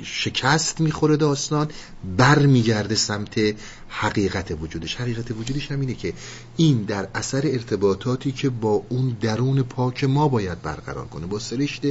[0.03, 1.69] شکست می‌خوره داستان
[2.17, 3.55] بر میگرده سمت
[3.89, 4.97] حقیقت وجودش.
[4.97, 6.13] حقیقت وجودش هم اینه که
[6.57, 11.83] این در اثر ارتباطاتی که با اون درون پاک ما باید برقرار کنه با سرشت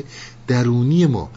[0.48, 1.32] درونی ما.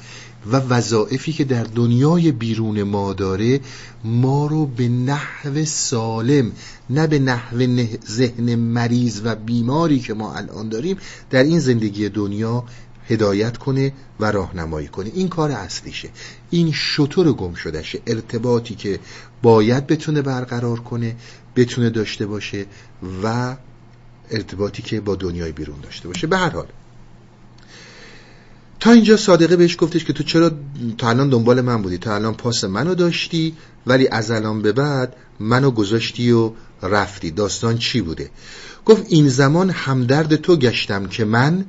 [0.52, 3.60] و وظائفی که در دنیای بیرون ما داره
[4.04, 6.52] ما رو به نحو سالم
[6.90, 10.96] نه به نحو ذهن مریض و بیماری که ما الان داریم
[11.30, 12.64] در این زندگی دنیا
[13.08, 15.10] هدایت کنه و راهنمایی کنه.
[15.14, 16.08] این کار اصلیشه.
[16.50, 18.00] این شطور گم شدهشه.
[18.06, 18.98] ارتباطی که
[19.42, 21.16] باید بتونه برقرار کنه
[21.56, 22.66] بتونه داشته باشه
[23.22, 23.56] و
[24.30, 26.26] ارتباطی که با دنیای بیرون داشته باشه.
[26.26, 26.66] به هر حال
[28.84, 30.50] تا اینجا صادقه بهش گفتش که تو چرا
[30.98, 33.56] تا الان دنبال من بودی؟ تا الان پاس منو داشتی
[33.86, 37.30] ولی از الان به بعد منو گذاشتی و رفتی.
[37.30, 38.30] داستان چی بوده؟
[38.84, 41.64] گفت این زمان همدرد تو گشتم که من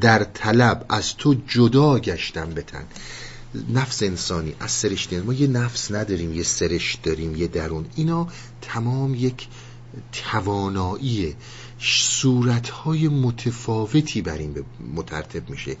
[0.00, 2.84] در طلب از تو جدا گشتم بتن
[3.74, 7.84] نفس انسانی از سرشت ما یه نفس نداریم یه سرشت داریم یه درون.
[7.96, 8.28] اینا
[8.60, 9.48] تمام یک
[10.12, 11.34] تواناییه.
[11.84, 14.54] صورتهای متفاوتی بر این
[14.94, 15.76] مترتب میشه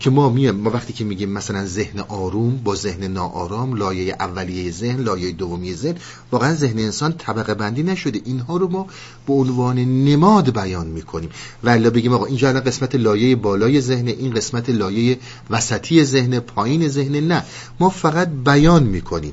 [0.00, 4.70] که ما میم ما وقتی که میگیم مثلا ذهن آروم با ذهن ناآرام لایه اولیه
[4.70, 5.96] ذهن لایه دومی ذهن
[6.32, 8.20] واقعا ذهن انسان طبقه بندی نشده.
[8.24, 8.86] اینها رو ما
[9.26, 11.30] به عنوان نماد بیان می‌کنیم.
[11.64, 15.18] ولی بگیم آقا اینجا الان قسمت لایه بالای ذهن این قسمت لایه
[15.50, 17.44] وسطی ذهن پایین ذهن نه.
[17.80, 19.32] ما فقط بیان می‌کنیم.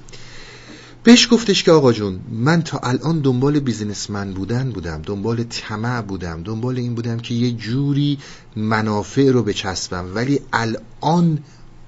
[1.03, 6.43] بهش گفتش که آقا جون من تا الان دنبال بیزینسمن بودن بودم دنبال طمع بودم
[6.43, 8.17] دنبال این بودم که یه جوری
[8.55, 11.39] منافع رو بچسبم ولی الان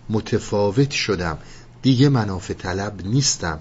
[0.10, 1.38] متفاوت شدم.
[1.82, 3.60] دیگه منافع طلب نیستم.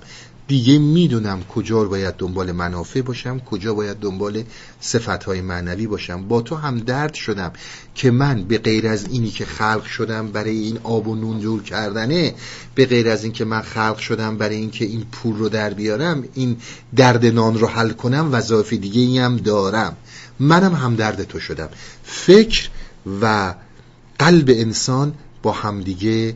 [0.48, 4.42] دیگه می‌دونم کجا باید دنبال منافع باشم کجا باید دنبال
[4.80, 6.28] صفتهای معنوی باشم.
[6.28, 7.52] با تو هم درد شدم
[7.94, 11.62] که من به غیر از اینی که خلق شدم برای این آب و نون جور
[11.62, 12.34] کردنه
[12.74, 16.24] به غیر از این که من خلق شدم برای اینکه این پول رو در بیارم
[16.34, 16.56] این
[16.96, 19.96] درد نان رو حل کنم وظایف دیگه هم دارم.
[20.40, 21.68] منم هم درد تو شدم.
[22.04, 22.68] فکر
[23.22, 23.54] و
[24.18, 26.34] قلب انسان با همدیگه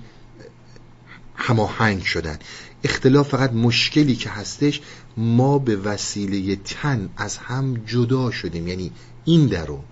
[1.36, 2.38] هماهنگ شدن.
[2.86, 4.80] اختلاف فقط مشکلی که هستش
[5.16, 8.92] ما به وسیله تن از هم جدا شدیم یعنی
[9.24, 9.84] این درون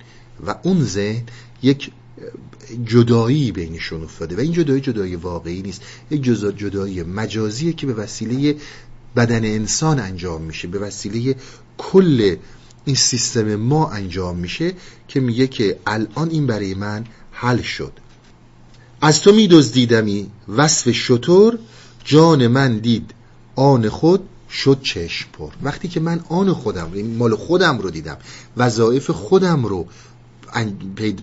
[0.47, 1.23] و اون ذهن
[1.63, 1.91] یک
[2.87, 5.83] جدایی بینشون افتاده و این جدایی جدایی واقعی نیست.
[6.11, 6.23] یک
[6.57, 8.57] جدایی مجازیه که به وسیله
[9.17, 10.69] بدن انسان انجام میشه.
[10.69, 11.35] به وسیله
[11.79, 12.37] کل
[12.85, 14.73] این سیستم ما انجام میشه
[15.09, 17.93] که میگه که الان این برای من حل شد.
[19.01, 21.59] از تو میدزدیدمی وصف شطور
[22.05, 23.15] جان من دید
[23.57, 25.53] آن خود شد چشم پر.
[25.63, 28.17] وقتی که من آن خودم مال خودم رو دیدم
[28.57, 29.87] وظایف خودم رو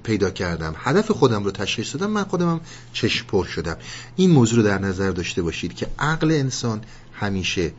[0.03, 2.61] پیدا کردم هدف خودم رو تشخیص دادم من خودم
[2.93, 3.77] چشم پر شدم.
[4.15, 6.81] این موضوع رو در نظر داشته باشید که عقل انسان
[7.13, 7.71] همیشه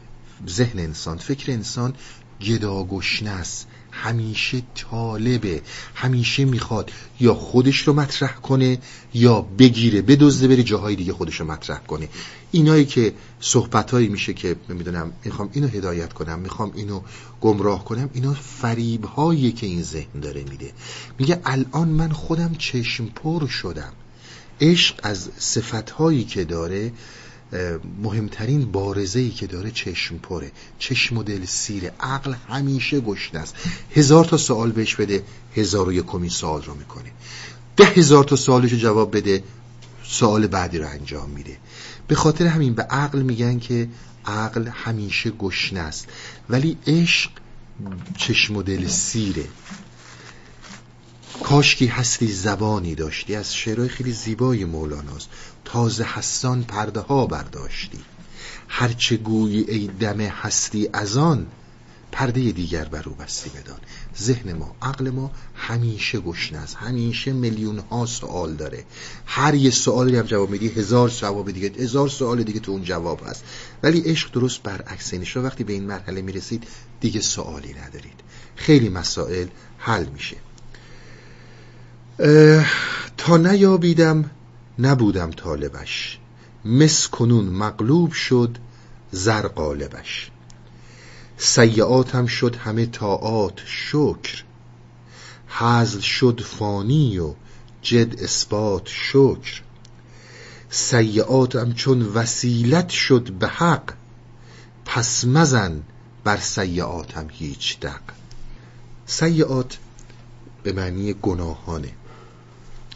[0.49, 1.95] ذهن انسان فکر انسان
[2.41, 3.67] گداگشنه است.
[3.93, 5.63] همیشه طالبه
[5.95, 6.91] همیشه می‌خواد
[7.21, 8.79] یا خودش رو مطرح کنه
[9.15, 12.09] یا بگیره بدزده بره جاهای دیگه خودش رو مطرح کنه.
[12.53, 17.01] اینایی که صحبتهایی میشه که نمی‌دونم می‌خوام اینو هدایت کنم می‌خوام اینو
[17.41, 20.73] گمراه کنم اینا فریب هایی که این ذهن داره میده.
[21.19, 23.93] میگه الان من خودم چشم پر شدم.
[24.61, 26.93] عشق از صفت هایی که داره
[28.03, 30.51] مهمترین بارزه ای که داره چشم پره.
[30.79, 31.93] چشم و دل سیره.
[32.01, 33.55] عقل همیشه گشنه است.
[33.91, 35.25] هزار تا سوال بهش بده
[35.57, 37.11] هزار و یکمین سوال رو می‌کنه.
[37.77, 39.43] ده هزار تا سوالش جواب بده
[40.05, 41.57] سوال بعدی رو انجام میده.
[42.09, 43.89] به خاطر همین به عقل میگن که
[44.27, 46.07] عقل همیشه گشنه است.
[46.51, 47.31] ولی عشق
[48.17, 49.45] چشم و دل سیره.
[51.45, 53.35] کاشکی هستی زبانی داشتی.
[53.35, 55.29] از شعرهای خیلی زیبای مولاناست.
[55.65, 58.05] تازه حسان پرده ها برداشتی
[58.69, 61.47] هرچه گویی ای دم هستی از آن
[62.13, 63.79] پرده دیگر بر او بستی بدان.
[64.19, 66.77] ذهن ما عقل ما همیشه گشنه است.
[66.77, 68.85] همیشه میلیون ها سوال داره.
[69.27, 73.21] هر یه سوالی هم جواب میدی هزار جواب دیگه هزار سوال دیگه تو اون جواب
[73.27, 73.45] هست.
[73.83, 76.65] ولی عشق درست برعکس اینش وقتی به این مرحله می‌رسید
[77.01, 78.21] دیگه سوالی ندارید.
[78.57, 79.47] خیلی مسائل
[79.79, 80.37] حل میشه.
[83.17, 84.31] تا نیابیدم
[84.79, 86.19] نبودم طالبش.
[86.65, 88.59] مس کنون مغلوب شد
[89.11, 90.31] زر قالبش.
[91.37, 94.43] سیعاتم شد همه طاعات شکر.
[95.49, 97.35] حزل شد فانی و
[97.83, 99.63] جد اثبات شکر.
[100.71, 103.93] سیعاتم چون وسیلت شد به حق
[104.85, 105.83] پس مزن
[106.25, 108.01] بر سیعاتم هیچ دق.
[109.07, 109.79] سیعات
[110.63, 111.93] به معنی گناهانه.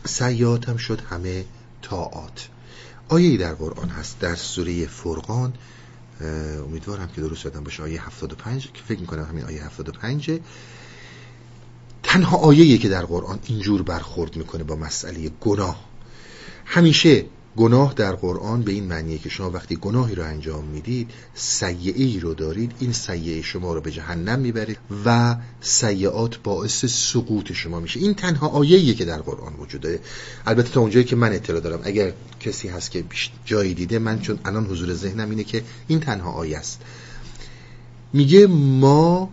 [0.04, 1.44] سیعاتم شد همه
[1.82, 2.48] تاعات
[3.08, 5.54] آیه در قرآن هست در سوره فرقان
[6.66, 10.40] امیدوارم که درست یادم باشه آیه 75 که فکر می‌کنم همین آیه 75
[12.02, 15.84] تنها آیه که در قرآن اینجور برخورد می‌کنه با مسئله گناه.
[16.64, 17.24] همیشه
[17.56, 22.20] گناه در قرآن به این معنیه که شما وقتی گناهی رو انجام می‌دید سیعه ای
[22.20, 28.00] رو دارید این سیعه شما رو به جهنم می‌برید و سیعات باعث سقوط شما میشه.
[28.00, 30.00] این تنها آیه‌ایه که در قرآن وجود داره.
[30.46, 33.04] البته تا اونجایی که من اطلاع دارم اگر کسی هست که
[33.44, 36.80] جایی دیده من چون الان حضور ذهنم اینه که این تنها آیه است.
[38.12, 39.30] میگه ما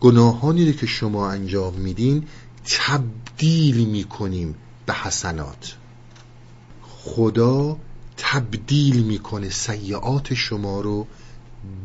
[0.00, 2.24] گناهانی رو که شما انجام میدین
[2.64, 4.54] تبدیل می‌کنیم
[4.86, 5.76] به حسنات.
[7.06, 7.78] خدا
[8.16, 11.06] تبدیل می‌کنه سیعات شما رو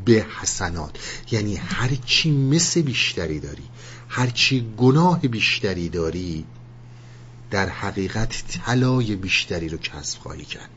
[0.05, 0.97] به حسنات.
[1.31, 3.63] یعنی هرچی مثل بیشتری داری
[4.09, 6.45] هرچی گناه بیشتری داری
[7.51, 10.69] در حقیقت طلای بیشتری رو کسب خواهی کرد.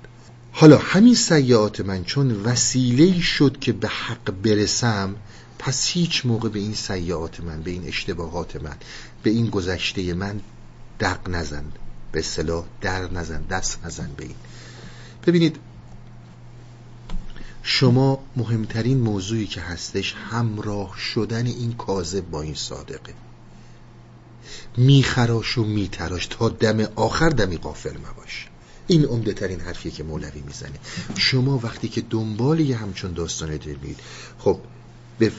[0.52, 5.16] حالا همین سیعات من چون وسیله شد که به حق برسم
[5.58, 8.76] پس هیچ موقع به این سیعات من به این اشتباهات من
[9.22, 10.40] به این گذشته من
[11.00, 11.64] دق نزن.
[12.14, 14.34] به صلاح در نزن دست نزن به این.
[15.26, 15.56] ببینید
[17.62, 23.14] شما مهمترین موضوعی که هستش همراه شدن این کاذب با این صادقه.
[24.76, 28.48] میخراش و میتراش تا دم آخر دمی قافل مباش.
[28.86, 30.78] این عمده ترین حرفیه که مولوی می‌زنه.
[31.16, 34.00] شما وقتی که دنبال یه همچون داستانه دارید
[34.38, 34.60] خب
[35.18, 35.32] به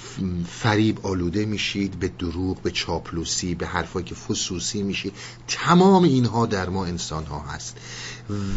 [0.50, 5.14] فریب آلوده میشید به دروغ به چاپلوسی به حرفایی که فسوسی میشید
[5.48, 7.78] تمام اینها در ما انسان ها هست.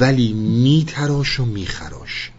[0.01, 2.31] ولی میتراش و میخراش.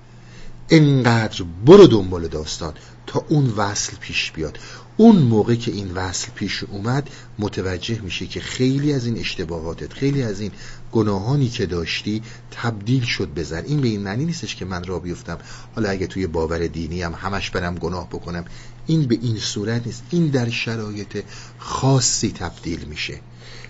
[0.69, 2.73] انقدر برو دنبال داستان
[3.07, 4.59] تا اون وصل پیش بیاد.
[4.97, 7.09] اون موقع که این وصل پیش اومد
[7.39, 10.51] متوجه میشه که خیلی از این اشتباهاتت خیلی از این
[10.91, 12.21] گناهانی که داشتی
[12.51, 15.38] تبدیل شد بزن این به این معنی نیستش که من را بیفتم.
[15.75, 18.45] حالا اگه توی باور دینی هم همش برم گناه بکنم.
[18.90, 20.04] این به این صورت نیست.
[20.10, 21.24] این در شرایط
[21.58, 23.20] خاصی تبدیل میشه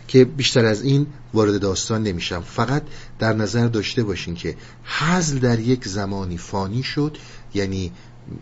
[0.07, 2.41] که بیشتر از این وارد داستان نمیشم.
[2.41, 2.83] فقط
[3.19, 7.17] در نظر داشته باشین که حزل در یک زمانی فانی شد
[7.53, 7.91] یعنی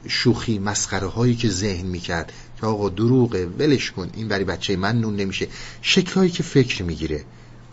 [0.07, 4.99] شوخی مسخره هایی که ذهن می‌کرد که آقا دروغه ولش کن این برای بچه من
[4.99, 5.47] نون نمیشه.
[5.81, 7.25] شکلهایی که فکر می‌گیره.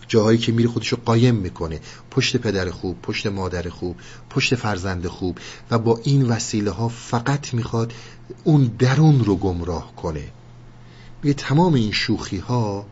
[0.08, 1.80] جاهایی که میره خودشو قایم می‌کنه.
[2.10, 3.96] پشت پدر خوب پشت مادر خوب
[4.30, 5.38] پشت فرزند خوب
[5.70, 7.92] و با این وسیله ها فقط می‌خواد
[8.44, 10.28] اون درون رو گمراه کنه.
[11.22, 12.86] میگه تمام این شوخی ها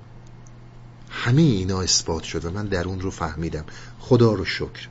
[1.11, 3.65] همه اینا اثبات شد و من درون رو فهمیدم.
[3.99, 4.89] خدا رو شکر.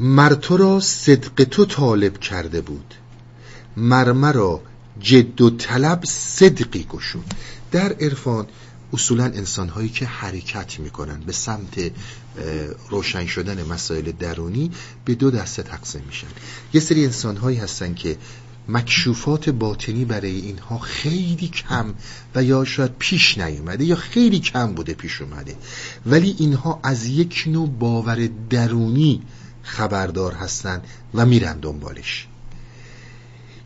[0.00, 2.94] مر تو را صدق تو طالب کرده بود.
[3.76, 4.60] مرمرا
[5.00, 7.34] جد و طلب صدقی گشود.
[7.72, 8.46] در عرفان
[8.92, 11.90] اصولا انسان هایی که حرکت می‌کنن به سمت
[12.90, 14.70] روشن شدن مسائل درونی
[15.04, 16.26] به دو دسته تقسیم میشن.
[16.72, 18.16] یه سری انسان هایی هستن که
[18.68, 21.94] مکشوفات باطنی برای اینها خیلی کم
[22.34, 25.56] و یا شاید پیش نیومده یا خیلی کم بوده پیش اومده.
[26.06, 29.22] ولی اینها از یک نوع باور درونی
[29.62, 30.82] خبردار هستن
[31.14, 32.26] و میرن دنبالش.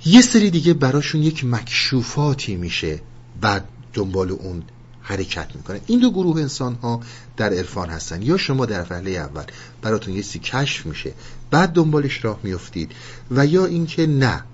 [0.07, 3.01] یه سری دیگه براشون یک مکشوفاتی میشه
[3.41, 4.63] بعد دنبال اون
[5.11, 5.81] حرکت می‌کنه.
[5.87, 7.01] این دو گروه انسان ها
[7.37, 8.23] در عرفان هستن.
[8.23, 9.45] یا شما در فهله اول
[9.83, 11.13] براتون یه کشف میشه
[11.51, 12.93] بعد دنبالش راه میفتید
[13.31, 14.45] و یا اینکه نه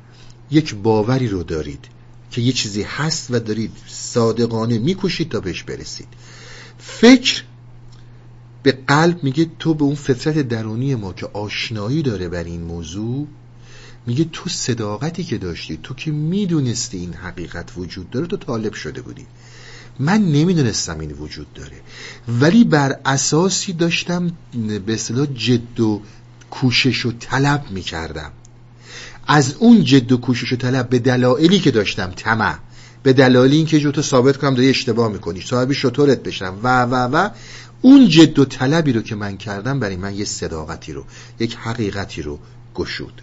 [0.50, 1.84] یک باوری رو دارید
[2.30, 6.08] که یه چیزی هست و دارید صادقانه می‌کشید تا بهش برسید.
[6.78, 7.42] فکر
[8.62, 13.26] به قلب میگه تو به اون فطرت درونی ما که آشنایی داره بر این موضوع
[14.06, 19.02] میگه تو صداقتی که داشتی تو که می‌دونستی این حقیقت وجود داره تو طالب شده
[19.02, 19.26] بودی.
[19.98, 21.80] من نمی‌دونستم این وجود داره.
[22.40, 24.32] ولی بر اساسی داشتم
[24.86, 26.02] به اصطلاح جد و
[26.50, 28.32] کوشش و طلب می‌کردم.
[29.26, 32.54] از اون جد و کوشش و طلب به دلایلی که داشتم طمع.
[33.02, 35.40] به دلایل اینکه جو تو ثابت کنم داری اشتباه می‌کنی.
[35.40, 36.58] صاحب شطورت بشم.
[36.62, 37.30] و و و.
[37.82, 41.04] اون جد و طلبی رو که من کردم برای من یه صداقتی رو
[41.40, 42.38] یک حقیقتی رو
[42.74, 43.22] گشود.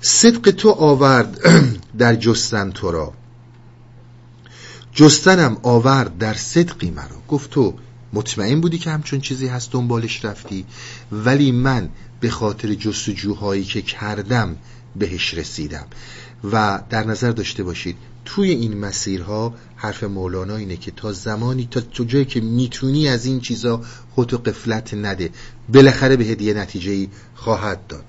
[0.00, 1.40] صدق تو آورد
[1.98, 3.12] در جستن تو را.
[4.98, 7.22] جستنم آورد در صدقی مرا.
[7.28, 7.74] گفت تو
[8.12, 10.64] مطمئن بودی که همچون چیزی هست دنبالش رفتی؟
[11.12, 11.88] ولی من
[12.20, 14.56] به خاطر جستجوهایی که کردم
[14.96, 15.86] بهش رسیدم.
[16.52, 21.80] و در نظر داشته باشید توی این مسیرها حرف مولانا اینه که تا زمانی تا
[21.80, 23.82] تو جایی که می‌تونی از این چیزا
[24.14, 25.30] خودتو قفلت نده.
[25.68, 28.04] بالاخره به هدیه نتیجه خواهد داد.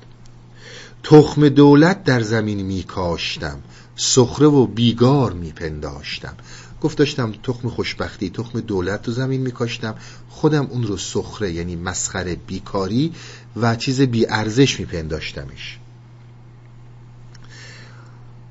[1.04, 3.60] تخم دولت در زمین میکاشتم.
[3.96, 6.36] سخره و بیگار میپنداشتم.
[6.82, 9.96] گفت داشتم تخم خوشبختی تخم دولت رو زمین میکاشتم.
[10.30, 13.14] خودم اون رو سخره یعنی مسخره بیکاری
[13.56, 15.78] و چیز بی ارزش میپنداشتمش.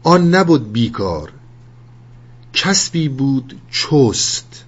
[0.03, 1.33] آن نبود بیکار
[2.53, 4.65] کسبی بود چست.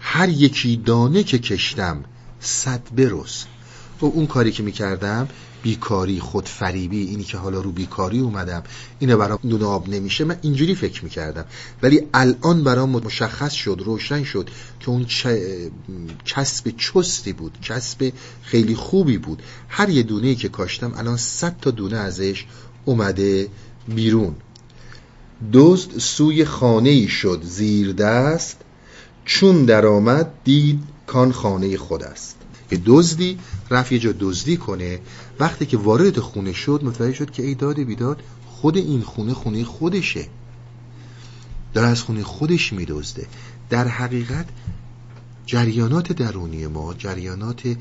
[0.00, 2.04] هر یکی دانه که کشتم
[2.40, 3.48] صد برست.
[4.00, 5.28] و اون کاری که می‌کردم
[5.62, 8.62] بیکاری خودفریبی اینی که حالا رو بیکاری اومدم
[8.98, 11.44] اینو برام نون آب نمیشه من اینجوری فکر می‌کردم.
[11.82, 14.50] ولی الان برام مشخص شد روشن شد
[14.80, 15.06] که اون
[16.24, 19.42] کسب چستی بود کسب خیلی خوبی بود.
[19.68, 22.44] هر یه دونه که کاشتم الان صد تا دونه ازش
[22.84, 23.48] اومده
[23.88, 24.34] بیرون.
[25.52, 28.56] دزد سوی خانه ای شد زیر دست
[29.24, 32.36] چون درآمد دید کان خانه خود است.
[32.70, 33.38] که دزدی
[33.70, 35.00] رفت یه جا دزدی کنه
[35.40, 39.64] وقتی که وارد خونه شد متوجه شد که ای داد بیداد خود این خونه خونه
[39.64, 40.26] خودشه.
[41.74, 43.26] داره از خونه خودش میدزده.
[43.70, 44.46] در حقیقت
[45.46, 47.76] جریانات درونی ما جریانات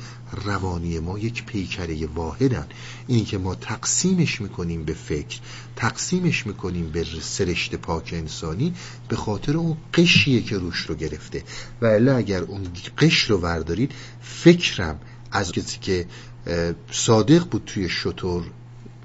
[0.45, 2.67] روانی ما یک پیکره واحدن.
[3.07, 5.39] اینی که ما تقسیمش می‌کنیم به فکر
[5.75, 8.73] تقسیمش می‌کنیم به سرشت پاک انسانی
[9.07, 11.43] به خاطر اون قشیه که روش رو گرفته.
[11.81, 11.85] و
[12.17, 13.91] اگر اون قش رو وردارید
[14.21, 14.99] فکرم
[15.31, 16.05] از کسی که
[16.91, 18.43] صادق بود توی شطور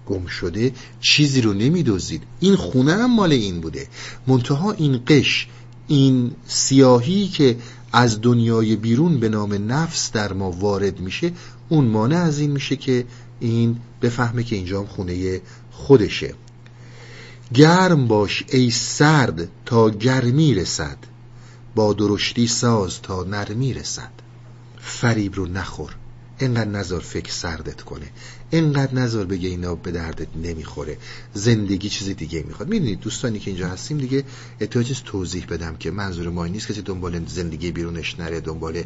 [0.07, 3.86] گم شده چیزی رو نمیدوزید این خونه هم مال این بوده.
[4.26, 5.49] منتها این قش
[5.88, 7.57] این سیاهی که
[7.93, 11.32] از دنیای بیرون به نام نفس در ما وارد میشه
[11.68, 13.05] اون مانع از این میشه که
[13.40, 15.40] این بفهمه که اینجا خونه
[15.70, 16.34] خودشه.
[17.55, 20.97] گرم باش ای سرد تا گرمی رسد.
[21.74, 24.11] با درشتی ساز تا نرمی رسد.
[24.80, 25.97] فریب رو نخور.
[26.43, 28.11] اینقدر نظر فکر سردت کنه.
[28.51, 30.99] اینقدر نظر بگه اینا به دردت نمی‌خوره.
[31.34, 32.68] زندگی چیز دیگه می‌خواد.
[32.68, 34.24] می‌دونید دوستانی که اینجا هستیم دیگه
[34.61, 38.84] احتیاج توضیح بدم که منظور ما نیست کسی دنبال زندگی بیرونش نره دنبال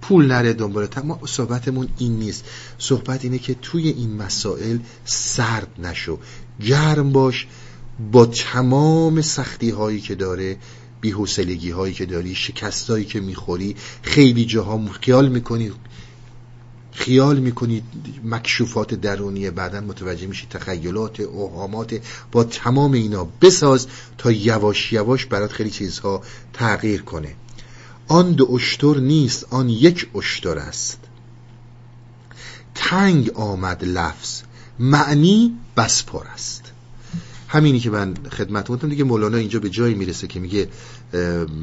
[0.00, 2.44] پول نره دنبال ما صحبتمون این نیست.
[2.78, 6.18] صحبت اینه که توی این مسائل سرد نشو.
[6.60, 7.46] گرم باش.
[8.12, 10.56] با تمام سختی هایی که داره
[11.00, 15.72] بی‌حوصلگی هایی که داری شکستایی که می‌خوری خیلی جاها خیال می‌کنی
[16.96, 17.84] خیال می‌کنید
[18.24, 22.00] مکشوفات درونی بعدا متوجه میشید تخیلات اوهامات
[22.32, 23.86] با تمام اینا بساز
[24.18, 26.22] تا یواش یواش برات خیلی چیزها
[26.52, 27.34] تغییر کنه.
[28.08, 30.98] آن دو اشتر نیست آن یک اشتر است.
[32.74, 34.42] تنگ آمد لفظ
[34.78, 36.72] معنی بس پر است.
[37.48, 40.68] همینی که من خدمت گفتم دیگه مولانا اینجا به جایی می‌رسه که میگه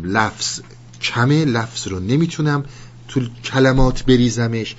[0.04, 0.60] لفظ
[1.02, 2.66] کمه لفظ رو نمی‌تونم
[3.08, 4.76] تو کلمات بریزمش.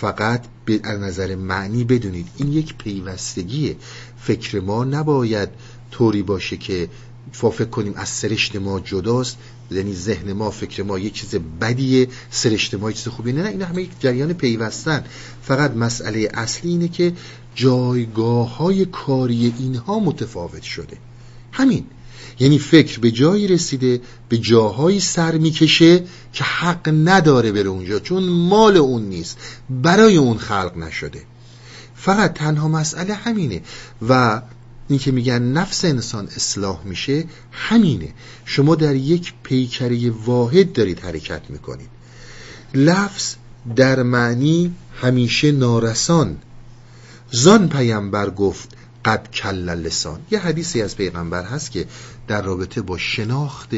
[0.00, 2.28] فقط به نظر معنی بدونید.
[2.36, 3.76] این یک پیوستگیه.
[4.18, 5.48] فکر ما نباید
[5.90, 6.88] طوری باشه که
[7.32, 9.36] فکر کنیم از سرشت ما جداست
[9.70, 13.62] یعنی ذهن ما فکر ما یک چیز بدیه سرشت ما چیز خوبی نه نه این
[13.62, 15.04] همه یک جریان پیوستن.
[15.42, 17.12] فقط مسئله اصلی اینه که
[17.54, 20.96] جایگاه های کاری اینها متفاوت شده.
[21.52, 21.84] همین.
[22.38, 28.22] یعنی فکر به جایی رسیده به جاهایی سر می‌کشه که حق نداره بره اونجا چون
[28.28, 29.38] مال اون نیست
[29.70, 31.22] برای اون خلق نشده.
[31.94, 33.62] فقط تنها مسئله همینه
[34.08, 34.42] و
[34.88, 38.08] این که میگن نفس انسان اصلاح میشه همینه.
[38.44, 41.88] شما در یک پیکره واحد دارید حرکت می‌کنید.
[42.74, 43.34] لفظ
[43.76, 46.36] در معنی همیشه نارسان.
[47.30, 48.68] زان پیامبر گفت
[49.04, 50.20] قد کل لسان.
[50.30, 51.86] یه حدیثی از پیغمبر هست که
[52.28, 53.70] در رابطه با شناخت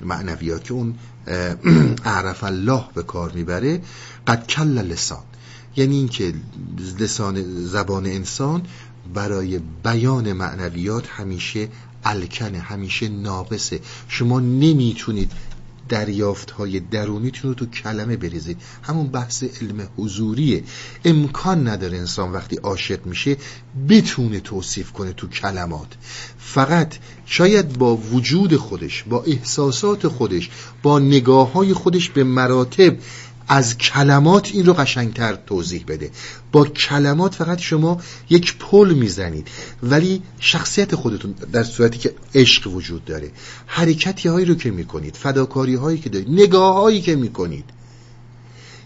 [0.00, 0.94] معنویات که اون
[2.04, 3.82] اعرف الله به کار می‌بره
[4.26, 5.22] قد کل لسان.
[5.76, 6.34] یعنی اینکه
[6.98, 8.62] لسان زبان انسان
[9.14, 11.68] برای بیان معنویات همیشه
[12.04, 13.80] الکنه همیشه ناقصه.
[14.08, 15.32] شما نمی‌تونید
[15.88, 20.64] دریافت های درونیتون رو تو کلمه بریزید همون بحث علم حضوریه.
[21.04, 23.36] امکان نداره انسان وقتی عاشق میشه
[23.88, 25.88] بتونه توصیف کنه تو کلمات.
[26.38, 26.94] فقط
[27.26, 30.50] شاید با وجود خودش با احساسات خودش
[30.82, 32.96] با نگاه های خودش به مراتب
[33.48, 36.10] از کلمات این رو قشنگتر توضیح بده.
[36.52, 39.48] با کلمات فقط شما یک پل می‌زنید.
[39.82, 43.30] ولی شخصیت خودتون در صورتی که عشق وجود داره
[43.66, 47.64] حرکتی هایی رو که می‌کنید فداکاری هایی که دارید نگاه هایی که می‌کنید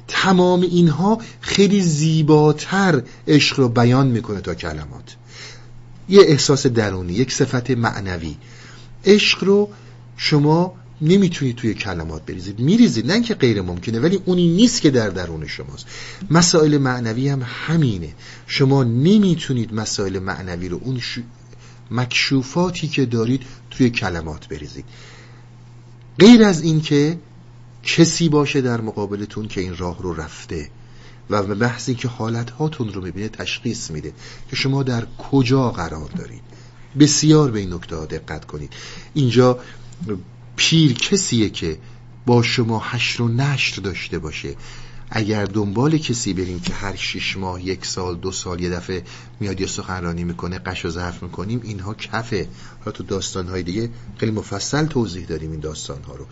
[0.09, 5.17] تمام اینها خیلی زیباتر عشق رو بیان می‌کنه تا کلمات.
[6.09, 8.37] یه احساس درونی یک صفت معنوی.
[9.05, 9.71] عشق رو
[10.17, 15.09] شما نمی‌تونید توی کلمات بریزید میریزید نه که غیر ممکنه ولی اونی نیست که در
[15.09, 15.87] درون شماست.
[16.31, 18.15] مسائل معنوی هم همینه.
[18.47, 21.01] شما نمی‌تونید مسائل معنوی رو اون
[21.91, 24.85] مکشوفاتی که دارید توی کلمات بریزید.
[26.19, 27.19] غیر از این که
[27.83, 30.69] کسی باشه در مقابلتون که این راه رو رفته
[31.31, 34.13] و به بحث که حالت هاتون رو می‌بینه تشخیص میده
[34.51, 36.43] که شما در کجا قرار دارید.
[36.99, 38.73] بسیار به این نکته دقت کنید.
[39.15, 39.59] اینجا
[40.63, 41.79] پیر کسیه که
[42.27, 44.57] با شما حشر و نشر داشته باشه.
[45.11, 49.03] اگر دنبال کسی بریم که هر شش ماه یک سال دو سال یه دفعه
[49.41, 52.49] میاد یه سخنرانی می‌کنه قش و ظرف می‌کنیم اینها کفه.
[52.79, 56.27] حالا تو داستانهای دیگه خیلی مفصل توضیح داریم این داستانها رو.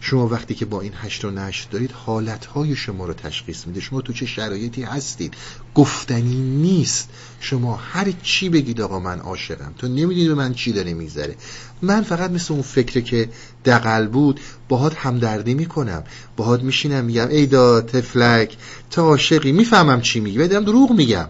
[0.00, 3.80] شما وقتی که با این هشت و نشت دارید حالتهای شما رو تشخیص میده.
[3.80, 5.34] شما تو چه شرایطی هستید؟
[5.74, 7.10] گفتنی نیست.
[7.40, 9.74] شما هر چی بگید آقا من عاشقم.
[9.78, 11.36] تو نمی‌دونی به من چی داره میگذره.
[11.82, 13.28] من فقط مثل اون فکره که
[13.64, 16.04] دقل بود باهات همدردی می‌کنم.
[16.36, 18.56] باهات میشینم میگم ای دا تفلک
[18.90, 21.28] تا عاشقی می‌فهمم چی میگی بدم دروغ میگم.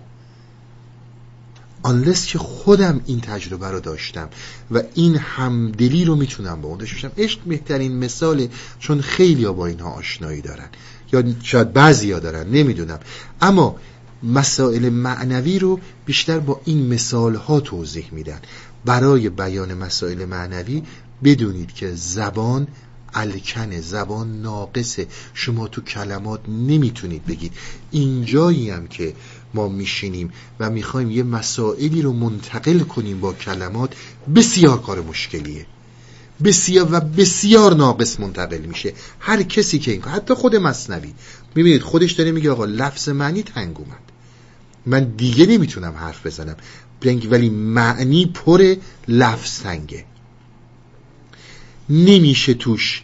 [1.82, 4.28] آنلس که خودم این تجربه رو داشتم
[4.70, 9.90] و این همدلی رو می‌تونم با اون داشتم عشق بهترین مثاله چون خیلی با اینها
[9.90, 10.68] آشنایی دارن.
[11.12, 12.98] یا شاید بعضی ها دارن نمی‌دونم.
[13.40, 13.76] اما
[14.22, 18.38] مسائل معنوی رو بیشتر با این مثال ها توضیح میدن.
[18.84, 20.82] برای بیان مسائل معنوی
[21.24, 22.68] بدونید که زبان
[23.14, 27.52] الکنه زبان ناقصه شما تو کلمات نمی‌تونید بگید.
[27.90, 29.14] اینجایی هم که
[29.54, 33.94] ما میشینیم و می‌خوایم یه مسائلی رو منتقل کنیم با کلمات
[34.34, 35.66] بسیار کار مشکلیه.
[36.44, 38.92] بسیار و بسیار ناقص منتقل میشه.
[39.20, 41.14] هر کسی که این حتی خود مصنوی.
[41.54, 44.02] می‌بینید خودش داره میگه آقا لفظ معنی تنگ اومد.
[44.86, 46.56] من دیگه نمی‌تونم حرف بزنم.
[47.04, 48.74] ولی معنی پر
[49.08, 50.04] لفظ تنگه.
[51.92, 53.02] نمیشه توش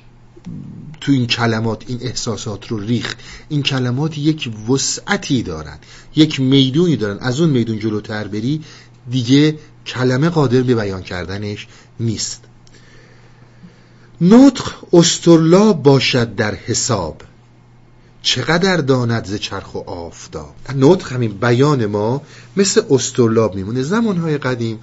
[1.01, 3.18] تو این کلمات این احساسات رو ریخت.
[3.49, 5.78] این کلمات یک وسعتی دارن
[6.16, 7.18] یک می‌دونی دارن.
[7.18, 8.64] از اون میدون جلوتر بری
[9.11, 11.66] دیگه کلمه قادر به بیان کردنش
[12.01, 12.41] نیست.
[14.20, 17.22] نطق استرلا باشد در حساب.
[18.22, 20.55] چقدر داند ز چرخ و آفتاب.
[20.74, 22.22] نطق همین بیان ما
[22.57, 23.82] مثل استرلاب میمونه.
[23.82, 24.78] زمانهای قدیم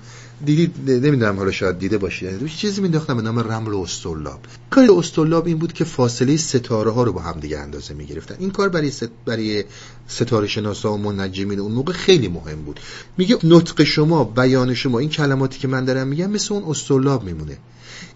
[0.46, 4.40] دیدید نمی‌دونم حالا شاید دیده باشید چیزی مینداختم به نام رمل و استرلاب.
[4.70, 8.36] کار استرلاب این بود که فاصله ستاره ها رو با هم دیگه اندازه می‌گرفتن.
[8.40, 9.10] این کار برای ست...
[9.26, 9.64] برای
[10.08, 12.80] ستاره شناسا و منجمین اون موقع خیلی مهم بود.
[13.18, 17.58] میگه نطق شما بیان شما این کلماتی که من دارم میگم مثل اون استرلاب میمونه.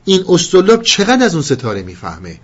[0.06, 2.40] این استرلاب چقدر از اون ستاره می‌فهمه؟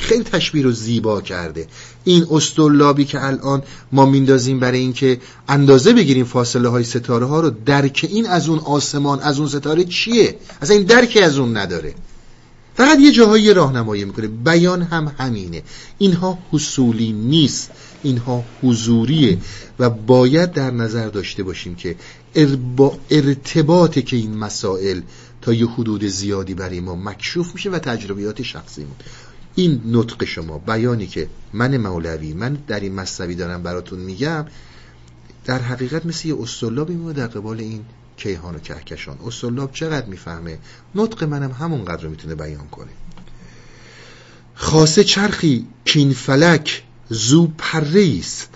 [0.00, 1.66] خیلی تشبیه رو زیبا کرده.
[2.04, 3.62] این استرلابی که الان
[3.92, 8.58] ما میندازیم برای اینکه اندازه بگیریم فاصله های ستاره ها رو درک این از اون
[8.58, 11.94] آسمان از اون ستاره چیه؟ اصلا این درکی از اون نداره.
[12.74, 14.26] فقط یه جاهایی راهنمایی می‌کنه.
[14.26, 15.62] بیان هم همینه.
[15.98, 17.70] اینها حصولی نیست.
[18.02, 19.38] اینها حضوریه.
[19.78, 21.96] و باید در نظر داشته باشیم که
[22.76, 25.00] با ارتباط که این مسائل
[25.42, 28.96] تا یه حدود زیادی برای ما مکشوف میشه و تجربیات شخصیمون.
[29.54, 34.46] این نطق شما بیانی که من مولوی من در این مصنوی دارم براتون میگم
[35.44, 37.84] در حقیقت مثل یه استرلابی میمونه در قبال این
[38.16, 39.18] کیهان و کهکشان.
[39.26, 40.58] استرلاب چقدر می‌فهمه؟
[40.94, 42.90] نطق منم همونقدر می‌تونه بیان کنه.
[44.54, 48.48] خاصه چرخی کین فلک زو پره است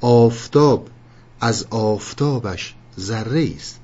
[0.00, 0.88] آفتاب
[1.40, 3.80] از آفتابش ذره است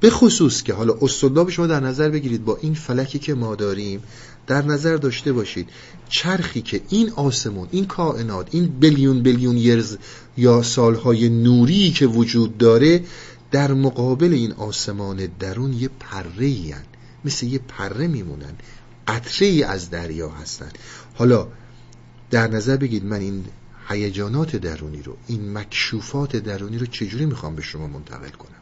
[0.00, 4.02] به خصوص که حالا استرلاب شما در نظر بگیرید با این فلکی که ما داریم
[4.46, 5.68] در نظر داشته باشید
[6.08, 9.96] چرخی که این آسمون این کائنات این بلیون بلیون یرز
[10.36, 13.04] یا سالهای نوری که وجود داره
[13.50, 16.84] در مقابل این آسمان درون یه پره هن.
[17.24, 18.54] مثل یه پره میمونن
[19.08, 20.68] قطره ای از دریا هستن
[21.14, 21.48] حالا
[22.30, 23.44] در نظر بگید من این
[23.88, 28.56] هیجانات درونی رو این مکشوفات درونی رو چجوری می‌خوام به شما منتقل کنم؟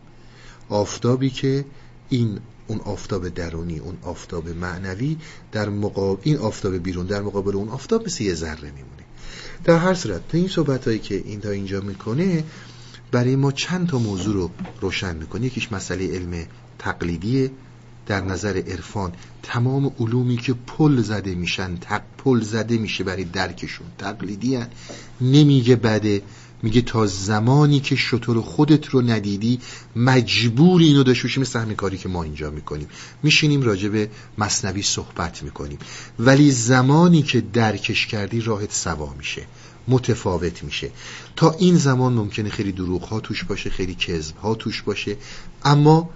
[0.68, 1.64] آفتابی که
[2.08, 5.16] این اون آفتاب درونی اون آفتاب معنوی
[5.52, 9.04] در مقابل این آفتاب بیرون در مقابل اون آفتاب مثل یه ذره میمونه.
[9.64, 12.44] در هر صورت تا این صحبت هایی که این تا اینجا می‌کنه
[13.12, 14.50] برای ما چند تا موضوع رو
[14.80, 15.46] روشن می‌کنه.
[15.46, 16.46] یکیش مسئله علم
[16.78, 17.50] تقلیدیه.
[18.06, 19.12] در نظر عرفان
[19.42, 23.86] تمام علومی که پل زده میشن تق پل زده میشه برای درکشون.
[23.98, 24.68] تقلیدی هن.
[25.20, 26.22] نمیگه بده.
[26.64, 29.60] میگه تا زمانی که شطور خودت رو ندیدی
[29.96, 32.88] مجبور اینو داشته باشی مثل همین کاری که ما اینجا می‌کنیم.
[33.22, 35.78] میشینیم راجع به مصنوی صحبت می‌کنیم.
[36.18, 39.46] ولی زمانی که درکش کردی راحت سوا میشه.
[39.88, 40.90] متفاوت میشه.
[41.36, 45.16] تا این زمان ممکنه خیلی دروغ ها توش باشه خیلی کذب ها توش باشه.
[45.64, 46.10] اما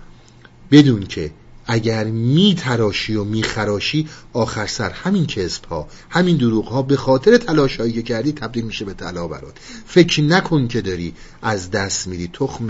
[0.71, 1.31] بدون که
[1.69, 6.97] اگر می تراشی و می خراشی آخر سر همین کذب ها همین دروغ ها به
[6.97, 9.55] خاطر تلاش هایی که کردی تبدیل میشه به طلا برات.
[9.87, 12.69] فکر نکن که داری از دست میدی تخم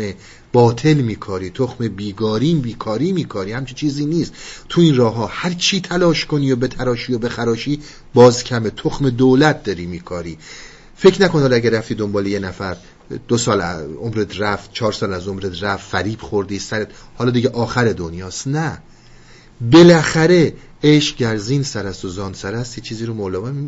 [0.53, 4.33] باطل میکاری تخم بیگاریم بیکاری میکاری همچی چیزی نیست.
[4.69, 7.81] تو این راه ها هر چی تلاش کنی و به تراشی و به خراشی
[8.15, 10.39] باز کمه تخم دولت داری میکاری.
[10.97, 12.77] فکر نکن حالا اگر رفتی دنبال یه نفر
[13.29, 13.61] دو سال
[14.01, 18.47] عمرت رفت چهار سال از عمرت رفت فریب خوردی سرت حالا دیگه آخر دنیاست.
[18.47, 18.83] نه.
[19.61, 23.15] بالاخره عشق گرزین سر است و زان سر است یه چیزی رو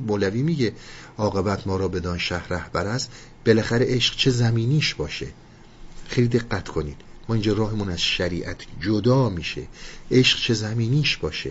[0.06, 0.72] مولوی میگه.
[1.18, 3.10] عاقبت ما را بدان شهر رهبر است.
[3.46, 5.26] بالاخره عشق چه زمینیش باشه؟
[6.08, 6.96] خیلی دقت کنید.
[7.28, 9.62] ما اینجا راهمون از شریعت جدا میشه.
[10.10, 11.50] عشق چه زمینیش باشه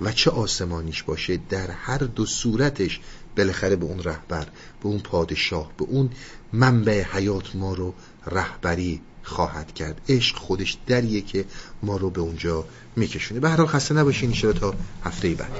[0.00, 3.00] و چه آسمانیش باشه؟ در هر دو صورتش
[3.36, 4.46] بالاخره به اون رهبر
[4.82, 6.10] به اون پادشاه به اون
[6.54, 7.94] منبع حیات ما رو
[8.26, 10.00] رهبری خواهد کرد.
[10.08, 11.44] عشق خودش دریه که
[11.82, 12.64] ما رو به اونجا
[12.96, 13.40] میکشونه.
[13.40, 14.32] به هر حال خسته نباشین.
[14.32, 14.74] تا
[15.04, 15.52] هفته بعد.